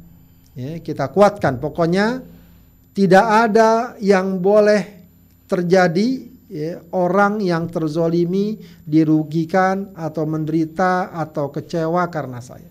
[0.52, 2.20] ya, kita kuatkan pokoknya
[2.92, 5.00] tidak ada yang boleh
[5.48, 12.68] terjadi ya, orang yang terzolimi, dirugikan atau menderita atau kecewa karena saya.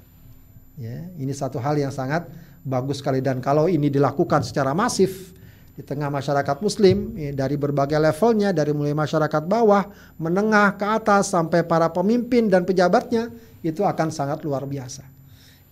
[0.75, 2.27] Ya, ini satu hal yang sangat
[2.63, 5.31] bagus sekali dan kalau ini dilakukan secara masif
[5.75, 9.87] di tengah masyarakat Muslim ya, dari berbagai levelnya, dari mulai masyarakat bawah,
[10.19, 13.31] menengah ke atas sampai para pemimpin dan pejabatnya
[13.63, 15.07] itu akan sangat luar biasa.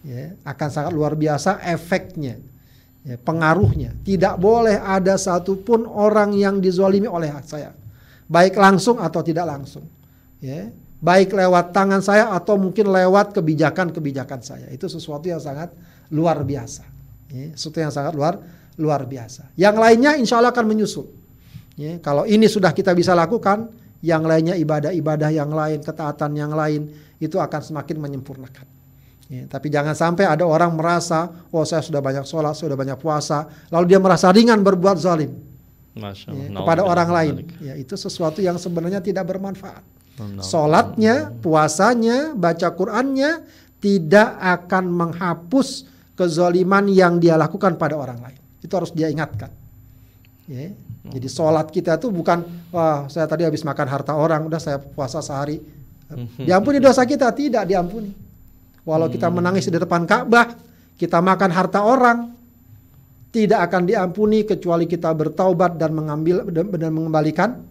[0.07, 2.39] Ya, akan sangat luar biasa efeknya,
[3.03, 3.91] ya, pengaruhnya.
[4.07, 7.75] Tidak boleh ada satupun orang yang dizolimi oleh saya
[8.27, 9.87] baik langsung atau tidak langsung.
[10.37, 10.69] Ya,
[11.01, 14.67] baik lewat tangan saya atau mungkin lewat kebijakan-kebijakan saya.
[14.69, 15.73] Itu sesuatu yang sangat
[16.13, 16.85] luar biasa.
[17.33, 18.37] Ya, sesuatu yang sangat luar
[18.77, 19.49] luar biasa.
[19.57, 21.09] Yang lainnya insya Allah akan menyusul.
[21.73, 23.73] Ya, kalau ini sudah kita bisa lakukan,
[24.05, 28.65] yang lainnya ibadah-ibadah yang lain, ketaatan yang lain itu akan semakin menyempurnakan.
[29.27, 33.49] Ya, tapi jangan sampai ada orang merasa, oh saya sudah banyak sholat, sudah banyak puasa,
[33.73, 35.56] lalu dia merasa ringan berbuat zalim
[35.99, 37.35] ya, kepada orang lain.
[37.59, 39.83] Ya, itu sesuatu yang sebenarnya tidak bermanfaat.
[40.41, 43.45] Solatnya, puasanya, baca Qurannya
[43.77, 45.85] tidak akan menghapus
[46.17, 48.39] kezoliman yang dia lakukan pada orang lain.
[48.57, 49.53] Itu harus dia ingatkan.
[50.49, 50.73] Ya.
[51.07, 52.43] Jadi sholat kita itu bukan
[52.73, 55.61] wah saya tadi habis makan harta orang udah saya puasa sehari.
[56.39, 58.11] Diampuni dosa kita tidak diampuni.
[58.87, 59.35] Walau kita hmm.
[59.39, 60.55] menangis di depan Ka'bah,
[60.95, 62.31] kita makan harta orang,
[63.37, 67.61] tidak akan diampuni kecuali kita bertaubat dan mengambil dan mengembalikan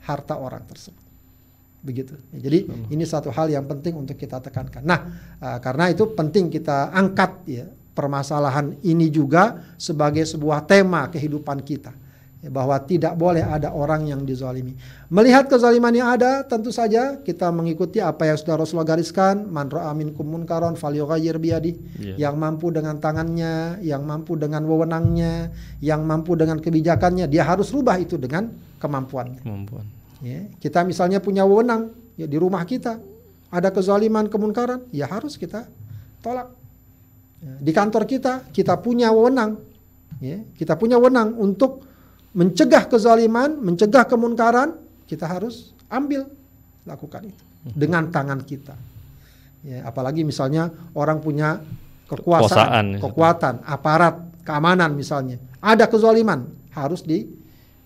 [0.00, 1.04] harta orang tersebut.
[1.84, 2.16] Begitu.
[2.32, 4.80] Jadi ini satu hal yang penting untuk kita tekankan.
[4.80, 5.00] Nah,
[5.44, 11.92] uh, karena itu penting kita angkat ya permasalahan ini juga sebagai sebuah tema kehidupan kita.
[12.50, 14.76] Bahwa tidak boleh ada orang yang dizalimi.
[15.08, 19.94] Melihat kezaliman yang ada, tentu saja kita mengikuti apa yang sudah Rasulullah gariskan, man ra'a
[19.96, 21.72] minkum munkaron falyughayyir biyadi.
[21.96, 22.28] Yeah.
[22.28, 27.96] Yang mampu dengan tangannya, yang mampu dengan wewenangnya, yang mampu dengan kebijakannya, dia harus rubah
[27.96, 29.40] itu dengan kemampuannya.
[29.40, 29.86] Kemampuan.
[30.24, 32.96] Ya, kita misalnya punya wewenang ya di rumah kita,
[33.52, 35.68] ada kezaliman, kemunkaran, ya harus kita
[36.24, 36.48] tolak.
[37.44, 39.60] Ya, di kantor kita, kita punya wewenang,
[40.18, 41.84] ya, kita punya wewenang untuk
[42.34, 44.74] mencegah kezaliman, mencegah kemunkaran,
[45.06, 46.26] kita harus ambil
[46.82, 48.74] lakukan itu dengan tangan kita.
[49.64, 51.62] Ya, apalagi misalnya orang punya
[52.10, 57.24] kekuasaan, kekuatan, aparat, keamanan misalnya, ada kezaliman, harus di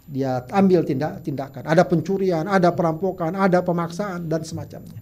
[0.08, 1.68] dia ambil tindak tindakan.
[1.68, 4.98] Ada pencurian, ada perampokan, ada pemaksaan dan semacamnya.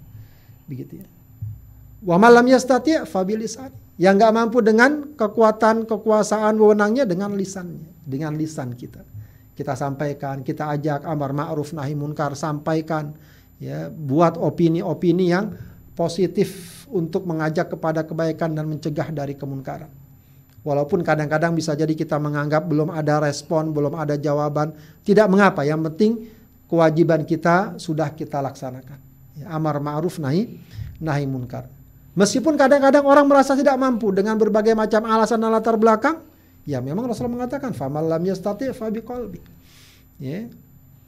[0.67, 1.07] Begitu ya.
[2.03, 3.71] Wa malam yastati' fabilisan.
[3.97, 9.01] Yang nggak mampu dengan kekuatan, kekuasaan, wewenangnya dengan lisannya, dengan lisan kita
[9.57, 13.17] kita sampaikan, kita ajak amar ma'ruf nahi munkar, sampaikan
[13.57, 15.57] ya, buat opini-opini yang
[15.97, 19.89] positif untuk mengajak kepada kebaikan dan mencegah dari kemunkaran.
[20.61, 24.77] Walaupun kadang-kadang bisa jadi kita menganggap belum ada respon, belum ada jawaban,
[25.07, 26.29] tidak mengapa, yang penting
[26.69, 28.99] kewajiban kita sudah kita laksanakan.
[29.41, 30.59] Ya, amar ma'ruf nahi
[31.01, 31.71] nahi munkar.
[32.17, 36.21] Meskipun kadang-kadang orang merasa tidak mampu dengan berbagai macam alasan dan latar belakang,
[36.67, 39.39] Ya memang Rasulullah mengatakan famal lam yastati fa biqalbi.
[40.19, 40.51] Ya.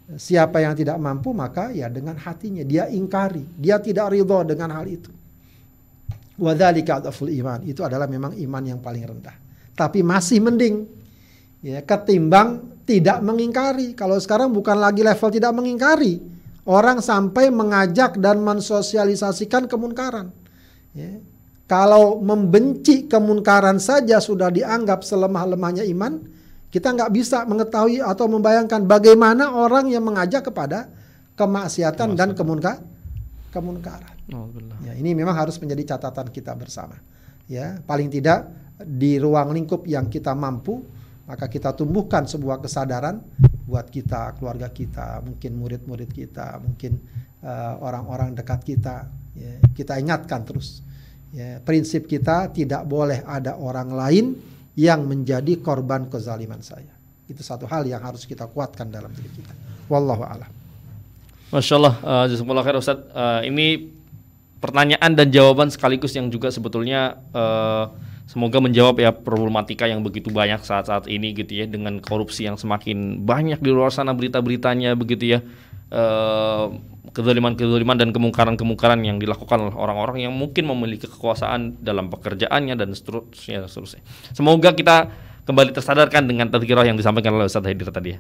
[0.09, 4.89] Siapa yang tidak mampu maka ya dengan hatinya dia ingkari, dia tidak ridho dengan hal
[4.89, 5.13] itu.
[6.39, 7.61] Wadzalika adzaful iman.
[7.67, 9.37] Itu adalah memang iman yang paling rendah.
[9.77, 10.87] Tapi masih mending
[11.61, 13.93] ya ketimbang tidak mengingkari.
[13.93, 16.23] Kalau sekarang bukan lagi level tidak mengingkari,
[16.65, 20.33] orang sampai mengajak dan mensosialisasikan kemunkaran.
[20.97, 21.21] Ya.
[21.69, 26.17] Kalau membenci kemunkaran saja sudah dianggap selemah-lemahnya iman,
[26.73, 30.89] kita nggak bisa mengetahui atau membayangkan bagaimana orang yang mengajak kepada
[31.37, 32.81] kemaksiatan dan kemunka,
[33.53, 34.17] kemunkaran.
[34.33, 34.49] Oh,
[34.85, 36.97] ya, ini memang harus menjadi catatan kita bersama.
[37.49, 38.49] Ya, paling tidak
[38.81, 40.81] di ruang lingkup yang kita mampu,
[41.29, 43.21] maka kita tumbuhkan sebuah kesadaran
[43.69, 46.97] buat kita, keluarga kita, mungkin murid-murid kita, mungkin
[47.45, 49.05] eh, orang-orang uh, dekat kita.
[49.37, 50.81] Ya, kita ingatkan terus
[51.29, 54.27] Ya, prinsip kita tidak boleh ada orang lain
[54.79, 56.95] yang menjadi korban kezaliman saya.
[57.29, 59.53] Itu satu hal yang harus kita kuatkan dalam diri kita.
[59.93, 60.49] Wallahu a'lam.
[61.53, 61.95] Masya Allah,
[62.29, 62.97] uh, khair Ustaz.
[63.13, 63.93] Uh, ini
[64.61, 67.93] pertanyaan dan jawaban sekaligus yang juga sebetulnya uh,
[68.29, 73.25] semoga menjawab ya problematika yang begitu banyak saat-saat ini gitu ya dengan korupsi yang semakin
[73.25, 75.41] banyak di luar sana berita-beritanya begitu ya.
[75.89, 76.77] Uh,
[77.13, 83.65] kezaliman-kezaliman dan kemungkaran-kemungkaran yang dilakukan oleh orang-orang yang mungkin memiliki kekuasaan dalam pekerjaannya dan seterusnya,
[83.69, 84.03] seterusnya.
[84.33, 85.09] Semoga kita
[85.49, 88.19] kembali tersadarkan dengan tadkirah yang disampaikan oleh Ustaz Haidir tadi ya.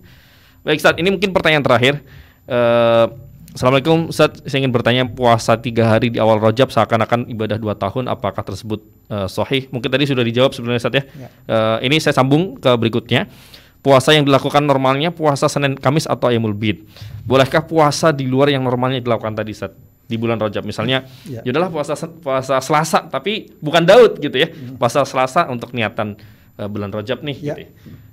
[0.64, 2.00] Baik Ustaz, ini mungkin pertanyaan terakhir.
[2.48, 3.12] Uh,
[3.48, 8.06] Assalamualaikum Ustaz, saya ingin bertanya puasa tiga hari di awal Rajab seakan-akan ibadah dua tahun,
[8.06, 9.66] apakah tersebut uh, sahih?
[9.72, 11.04] Mungkin tadi sudah dijawab sebenarnya Ustaz ya.
[11.04, 11.28] ya.
[11.48, 13.26] Uh, ini saya sambung ke berikutnya
[13.82, 16.84] puasa yang dilakukan normalnya puasa Senin Kamis atau Ayamul Bid.
[17.24, 19.72] Bolehkah puasa di luar yang normalnya dilakukan tadi saat
[20.08, 21.44] di bulan Rajab misalnya ya.
[21.44, 24.48] yaudahlah puasa puasa Selasa tapi bukan Daud gitu ya.
[24.48, 24.80] Hmm.
[24.80, 26.16] Puasa Selasa untuk niatan
[26.56, 27.54] uh, bulan Rajab nih ya.
[27.54, 27.60] gitu.
[27.68, 27.68] Ya.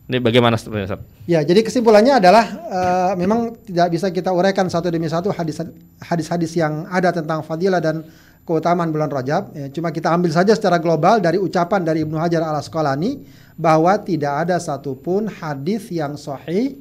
[0.05, 1.01] Ini bagaimana sebenarnya Ustaz?
[1.25, 6.85] Ya, jadi kesimpulannya adalah uh, memang tidak bisa kita uraikan satu demi satu hadis-hadis yang
[6.93, 8.05] ada tentang fadilah dan
[8.45, 9.57] keutamaan bulan Rajab.
[9.57, 13.25] Ya, cuma kita ambil saja secara global dari ucapan dari Ibnu Hajar al Asqalani
[13.55, 16.75] bahwa tidak ada satupun hadis yang sahih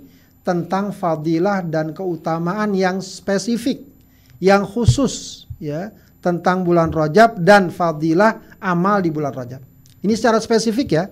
[0.44, 3.80] tentang fadilah dan keutamaan yang spesifik,
[4.42, 5.94] yang khusus, ya
[6.24, 9.60] tentang bulan Rajab dan fadilah amal di bulan Rajab.
[10.00, 11.04] Ini secara spesifik ya.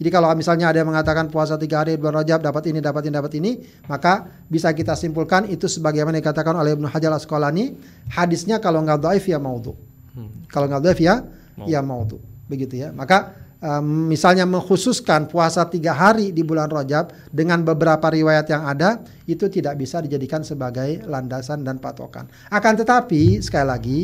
[0.00, 3.12] Jadi kalau misalnya ada yang mengatakan puasa tiga hari bulan Rajab dapat ini, dapat ini,
[3.12, 3.50] dapat ini,
[3.90, 7.74] maka bisa kita simpulkan itu sebagaimana dikatakan oleh Ibnu Hajar Asqalani,
[8.14, 9.74] hadisnya kalau nggak dhaif ya maudhu.
[10.14, 10.46] Hmm.
[10.48, 11.14] Kalau nggak dhaif ya
[11.58, 11.66] mau.
[11.66, 12.16] ya maudhu.
[12.48, 12.88] Begitu ya.
[12.94, 13.34] Maka
[13.84, 19.76] misalnya mengkhususkan puasa tiga hari di bulan Rajab dengan beberapa riwayat yang ada itu tidak
[19.76, 22.24] bisa dijadikan sebagai landasan dan patokan.
[22.48, 24.00] Akan tetapi sekali lagi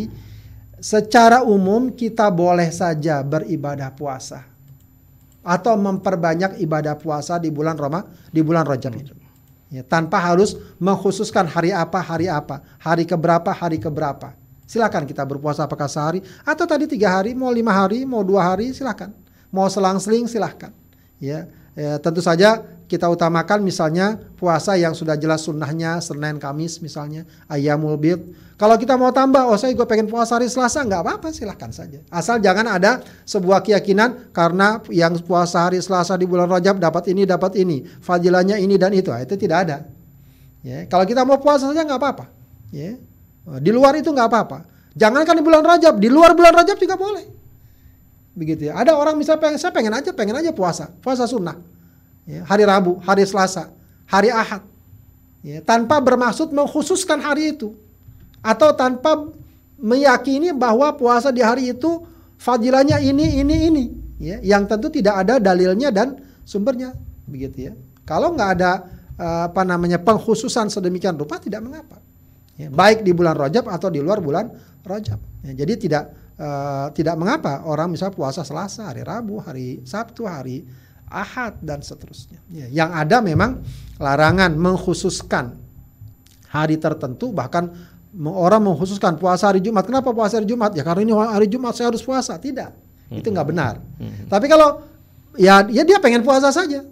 [0.76, 4.44] secara umum kita boleh saja beribadah puasa
[5.40, 9.14] atau memperbanyak ibadah puasa di bulan Roma di bulan Rajab itu.
[9.66, 14.36] Ya, tanpa harus mengkhususkan hari apa hari apa hari keberapa hari keberapa
[14.66, 18.74] Silakan kita berpuasa apakah sehari atau tadi tiga hari, mau lima hari, mau dua hari,
[18.74, 19.14] silakan.
[19.54, 20.70] Mau selang-seling silahkan.
[21.16, 27.26] Ya, ya tentu saja kita utamakan misalnya puasa yang sudah jelas sunnahnya Senin Kamis misalnya
[27.50, 28.20] ayamul bid.
[28.56, 32.00] Kalau kita mau tambah, oh saya gue pengen puasa hari Selasa, nggak apa-apa silahkan saja.
[32.08, 37.28] Asal jangan ada sebuah keyakinan karena yang puasa hari Selasa di bulan Rajab dapat ini
[37.28, 39.84] dapat ini, fadilahnya ini dan itu, nah, itu tidak ada.
[40.64, 42.32] Ya, kalau kita mau puasa saja nggak apa-apa.
[42.72, 42.96] Ya,
[43.60, 44.64] di luar itu nggak apa-apa.
[44.96, 47.35] Jangankan di bulan Rajab, di luar bulan Rajab juga boleh.
[48.36, 48.76] Begitu ya.
[48.76, 51.56] Ada orang misalnya pengen, saya pengen aja, pengen aja puasa, puasa sunnah.
[52.28, 53.70] Ya, hari Rabu, hari Selasa,
[54.04, 54.58] hari Ahad,
[55.46, 57.70] ya, tanpa bermaksud mengkhususkan hari itu,
[58.42, 59.30] atau tanpa
[59.78, 62.02] meyakini bahwa puasa di hari itu
[62.34, 63.84] fadilahnya ini, ini, ini,
[64.18, 66.98] ya, yang tentu tidak ada dalilnya dan sumbernya,
[67.30, 67.72] begitu ya.
[68.02, 68.90] Kalau nggak ada
[69.22, 72.02] uh, apa namanya pengkhususan sedemikian rupa tidak mengapa,
[72.58, 74.50] ya, baik di bulan Rajab atau di luar bulan
[74.82, 75.22] Rajab.
[75.46, 76.10] Ya, jadi tidak
[76.40, 80.64] uh, tidak mengapa orang misalnya puasa Selasa, hari Rabu, hari Sabtu, hari
[81.10, 82.40] ahad dan seterusnya.
[82.50, 83.62] Ya, yang ada memang
[83.96, 85.54] larangan mengkhususkan
[86.50, 87.70] hari tertentu bahkan
[88.16, 89.84] orang mengkhususkan puasa hari Jumat.
[89.86, 90.72] Kenapa puasa hari Jumat?
[90.72, 92.36] Ya karena ini hari Jumat saya harus puasa.
[92.40, 92.70] Tidak.
[93.12, 93.18] Hmm.
[93.20, 93.78] Itu nggak benar.
[94.00, 94.26] Hmm.
[94.26, 94.82] Tapi kalau
[95.36, 96.82] ya ya dia pengen puasa saja.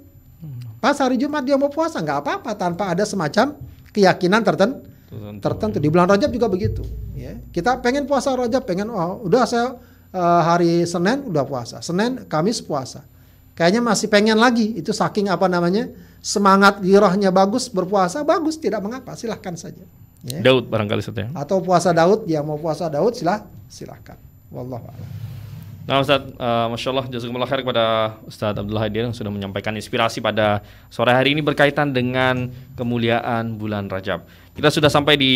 [0.85, 3.57] Pas hari Jumat dia mau puasa nggak apa-apa tanpa ada semacam
[3.89, 4.94] keyakinan tertentu.
[5.39, 6.83] Tertentu di bulan Rajab juga begitu.
[7.15, 7.39] Ya.
[7.53, 9.79] Kita pengen puasa Rajab, pengen oh, udah saya
[10.15, 13.05] uh, hari Senin udah puasa, Senin Kamis puasa
[13.55, 15.89] kayaknya masih pengen lagi itu saking apa namanya
[16.21, 19.87] semangat girohnya bagus berpuasa bagus tidak mengapa silahkan saja
[20.27, 20.43] ya.
[20.43, 24.19] Daud barangkali saja atau puasa Daud dia mau puasa Daud silah silahkan
[24.51, 24.91] wallahu
[25.85, 30.25] Nah Ustaz, uh, Masya Allah jazakumullah khair kepada Ustaz Abdullah Hadir yang sudah menyampaikan inspirasi
[30.25, 34.25] pada sore hari ini berkaitan dengan kemuliaan bulan Rajab.
[34.55, 35.33] Kita sudah sampai di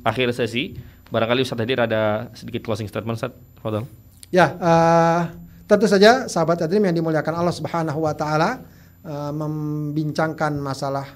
[0.00, 0.72] akhir sesi.
[1.12, 3.32] Barangkali Ustaz Hadir ada sedikit closing statement Ustaz.
[3.60, 3.84] Fadal.
[4.32, 8.60] Ya, uh, Tentu saja sahabat Adrim yang dimuliakan Allah Subhanahu wa taala
[9.00, 11.08] uh, membincangkan masalah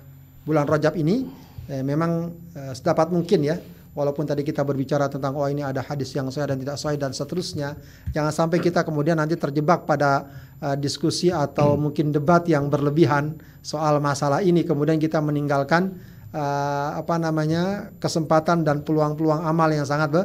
[0.49, 1.29] bulan Rajab ini
[1.69, 3.61] eh, memang uh, sedapat mungkin ya
[3.93, 7.13] walaupun tadi kita berbicara tentang oh ini ada hadis yang saya dan tidak sahih dan
[7.13, 7.77] seterusnya
[8.17, 10.25] jangan sampai kita kemudian nanti terjebak pada
[10.65, 11.81] uh, diskusi atau hmm.
[11.85, 15.93] mungkin debat yang berlebihan soal masalah ini kemudian kita meninggalkan
[16.35, 20.23] uh, apa namanya kesempatan dan peluang-peluang amal yang sangat be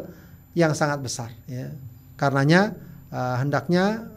[0.53, 1.73] yang sangat besar ya
[2.17, 2.77] karenanya
[3.09, 4.13] uh, hendaknya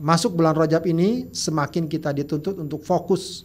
[0.00, 3.44] masuk bulan Rajab ini semakin kita dituntut untuk fokus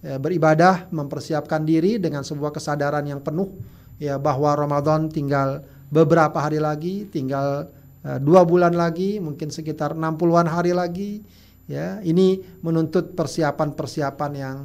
[0.00, 3.50] ya, beribadah, mempersiapkan diri dengan sebuah kesadaran yang penuh
[3.98, 7.68] ya bahwa Ramadan tinggal beberapa hari lagi, tinggal
[8.06, 11.20] uh, dua bulan lagi, mungkin sekitar 60-an hari lagi.
[11.66, 14.56] Ya, ini menuntut persiapan-persiapan yang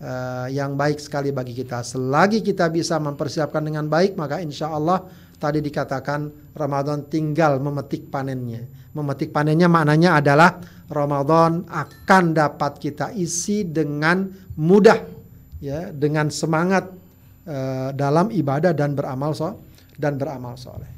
[0.00, 1.80] uh, yang baik sekali bagi kita.
[1.84, 5.04] Selagi kita bisa mempersiapkan dengan baik, maka insya Allah
[5.36, 8.64] tadi dikatakan Ramadan tinggal memetik panennya.
[8.96, 10.56] Memetik panennya maknanya adalah
[10.88, 14.24] Ramadan akan dapat kita isi dengan
[14.56, 14.96] mudah
[15.60, 16.88] ya, dengan semangat
[17.44, 19.60] uh, dalam ibadah dan beramal so
[19.96, 20.88] dan beramal soleh.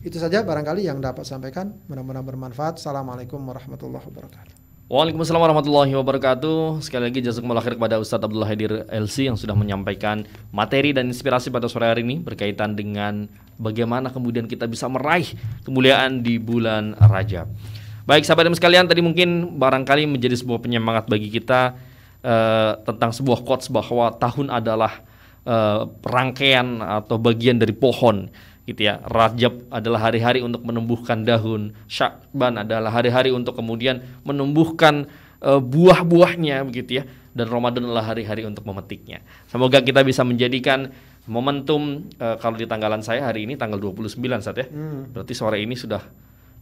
[0.00, 1.76] Itu saja barangkali yang dapat sampaikan.
[1.92, 2.80] Mudah-mudahan bermanfaat.
[2.80, 4.59] Assalamualaikum warahmatullahi wabarakatuh.
[4.90, 6.82] Waalaikumsalam warahmatullahi wabarakatuh.
[6.82, 11.46] Sekali lagi jazakumullah khair kepada Ustadz Abdullah Hadir LC yang sudah menyampaikan materi dan inspirasi
[11.46, 15.30] pada sore hari ini berkaitan dengan bagaimana kemudian kita bisa meraih
[15.62, 17.46] kemuliaan di bulan Rajab.
[18.02, 21.78] Baik sahabat dan sekalian, tadi mungkin barangkali menjadi sebuah penyemangat bagi kita
[22.26, 25.06] uh, tentang sebuah quotes bahwa tahun adalah
[25.46, 28.26] uh, rangkaian atau bagian dari pohon
[28.70, 29.02] gitu ya.
[29.02, 35.10] Rajab adalah hari-hari untuk menumbuhkan daun, Syakban adalah hari-hari untuk kemudian menumbuhkan
[35.42, 37.04] uh, buah-buahnya begitu ya.
[37.30, 39.22] Dan Ramadan adalah hari-hari untuk memetiknya.
[39.46, 40.90] Semoga kita bisa menjadikan
[41.30, 44.66] momentum uh, kalau di tanggalan saya hari ini tanggal 29 saat ya.
[44.66, 45.10] Hmm.
[45.14, 46.02] Berarti sore ini sudah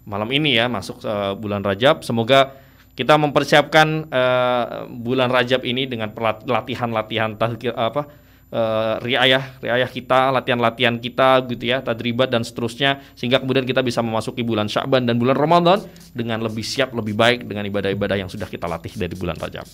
[0.05, 2.05] malam ini ya masuk uh, bulan Rajab.
[2.05, 2.53] Semoga
[2.93, 6.13] kita mempersiapkan uh, bulan Rajab ini dengan
[6.45, 7.39] latihan-latihan
[7.77, 13.85] apa uh, riayah riayah kita, latihan-latihan kita gitu ya, tadribat dan seterusnya sehingga kemudian kita
[13.85, 18.31] bisa memasuki bulan Sya'ban dan bulan Ramadan dengan lebih siap, lebih baik dengan ibadah-ibadah yang
[18.31, 19.65] sudah kita latih dari bulan Rajab.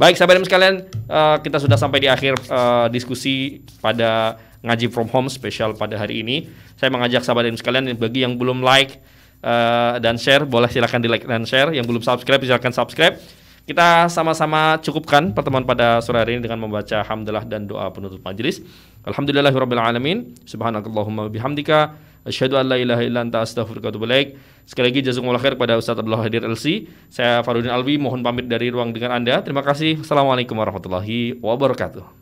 [0.00, 5.28] Baik, sahabat sekalian, uh, kita sudah sampai di akhir uh, diskusi pada ngaji from home
[5.28, 6.46] spesial pada hari ini.
[6.78, 9.02] Saya mengajak sahabat dan sekalian bagi yang belum like
[9.42, 11.74] uh, dan share boleh silakan di like dan share.
[11.74, 13.41] Yang belum subscribe silakan subscribe.
[13.62, 18.58] Kita sama-sama cukupkan pertemuan pada sore hari ini dengan membaca hamdalah dan doa penutup majelis.
[19.06, 20.34] Alhamdulillahirabbil alamin.
[20.42, 21.94] Subhanakallahumma bihamdika
[22.26, 24.34] asyhadu an la ilaha illa anta astaghfiruka wa.
[24.66, 26.90] Sekali lagi jazakumullah khair kepada Ustaz Abdullah Hadir LC.
[27.06, 29.38] Saya Farudin Alwi mohon pamit dari ruang dengan Anda.
[29.46, 30.02] Terima kasih.
[30.02, 32.21] Assalamualaikum warahmatullahi wabarakatuh.